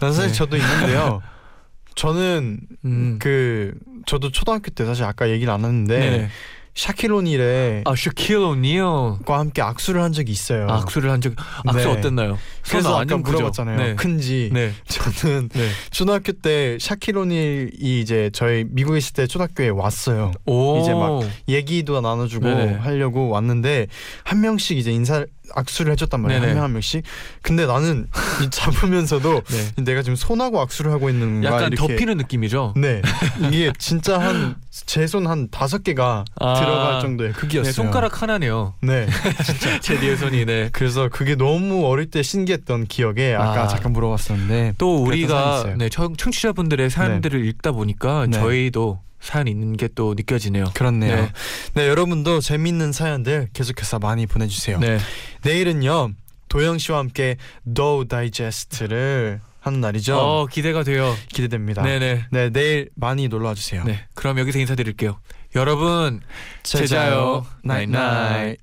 난 0.00 0.12
사실 0.12 0.30
네. 0.30 0.34
저도 0.34 0.56
있는데요. 0.56 1.22
저는 1.94 2.60
음. 2.84 3.18
그 3.20 3.74
저도 4.06 4.30
초등학교 4.30 4.70
때 4.70 4.84
사실 4.84 5.04
아까 5.04 5.30
얘기를 5.30 5.52
안 5.52 5.60
했는데 5.64 5.98
네. 5.98 6.28
샤키로닐의 6.74 7.84
아 7.86 7.94
샤킬 7.96 8.38
오니어 8.38 9.20
과 9.24 9.38
함께 9.38 9.62
악수를 9.62 10.02
한 10.02 10.12
적이 10.12 10.32
있어요. 10.32 10.66
악수를 10.68 11.08
한 11.08 11.20
적. 11.20 11.32
악수 11.66 11.86
네. 11.86 11.92
어땠나요? 11.92 12.36
그래서 12.68 12.90
손 12.90 13.00
아까? 13.02 13.16
물어봤잖아요. 13.16 13.76
네. 13.76 13.94
큰지. 13.94 14.50
네. 14.52 14.72
저는 14.88 15.50
네. 15.50 15.68
초등학교 15.92 16.32
때 16.32 16.76
샤키로닐이 16.80 18.00
이제 18.00 18.28
저희 18.32 18.64
미국에 18.68 18.98
있을 18.98 19.12
때 19.12 19.26
초등학교에 19.28 19.68
왔어요. 19.68 20.32
오. 20.46 20.80
이제 20.80 20.92
막 20.92 21.22
얘기도 21.48 22.00
나눠주고 22.00 22.44
네네. 22.44 22.74
하려고 22.78 23.28
왔는데 23.28 23.86
한 24.24 24.40
명씩 24.40 24.76
이제 24.76 24.90
인사 24.90 25.24
악수를 25.54 25.92
해줬단 25.92 26.20
말이에요. 26.20 26.40
네네. 26.40 26.50
한명 26.52 26.64
한 26.64 26.72
명씩. 26.72 27.02
근데 27.42 27.66
나는 27.66 28.06
이 28.44 28.50
잡으면서도 28.50 29.42
네. 29.42 29.84
내가 29.84 30.02
지금 30.02 30.16
손하고 30.16 30.60
악수를 30.60 30.90
하고 30.92 31.10
있는. 31.10 31.42
약간 31.44 31.72
이렇게. 31.72 31.76
덮이는 31.94 32.16
느낌이죠. 32.16 32.74
네 32.76 33.02
이게 33.50 33.72
진짜 33.78 34.18
한 34.18 34.56
제 34.86 35.04
손 35.06 35.28
한 35.28 35.48
다섯 35.52 35.84
개가 35.84 36.24
아. 36.40 36.54
들어갈 36.54 37.00
정도의 37.00 37.32
크기였어요. 37.32 37.70
네, 37.70 37.72
손가락 37.72 38.22
하나네요. 38.22 38.74
네. 38.82 39.06
제디의 39.82 40.16
손이 40.16 40.44
네. 40.46 40.68
그래서 40.72 41.08
그게 41.08 41.36
너무 41.36 41.86
어릴 41.86 42.10
때 42.10 42.24
신기했던 42.24 42.86
기억에 42.86 43.34
아까 43.34 43.62
아. 43.64 43.68
잠깐 43.68 43.92
물어봤었는데 43.92 44.74
또 44.78 44.96
우리가. 45.04 45.74
네, 45.78 45.88
청, 45.88 46.16
청취자분들의 46.16 46.90
사연들을 46.90 47.44
읽다 47.46 47.70
보니까 47.70 48.26
네. 48.28 48.36
저희도 48.38 48.98
사연 49.24 49.48
있는 49.48 49.76
게 49.76 49.88
또 49.94 50.14
느껴지네요. 50.14 50.64
그렇네요. 50.74 51.16
네. 51.16 51.32
네. 51.74 51.88
여러분도 51.88 52.40
재밌는 52.40 52.92
사연들 52.92 53.48
계속해서 53.52 53.98
많이 53.98 54.26
보내주세요. 54.26 54.78
네. 54.78 54.98
내일은요 55.44 56.12
도영 56.48 56.78
씨와 56.78 56.98
함께 56.98 57.36
The 57.74 58.04
Digest를 58.04 59.40
하는 59.60 59.80
날이죠. 59.80 60.16
어 60.18 60.46
기대가 60.46 60.82
돼요. 60.82 61.14
기대됩니다. 61.32 61.82
네네. 61.82 62.26
네, 62.30 62.50
내일 62.50 62.90
많이 62.96 63.28
놀러 63.28 63.48
와 63.48 63.54
주세요. 63.54 63.82
네. 63.84 64.04
그럼 64.14 64.38
여기서 64.38 64.58
인사드릴게요. 64.58 65.18
여러분 65.56 66.20
제자요. 66.62 66.86
제자요. 66.86 67.46
나잇나잇. 67.62 68.58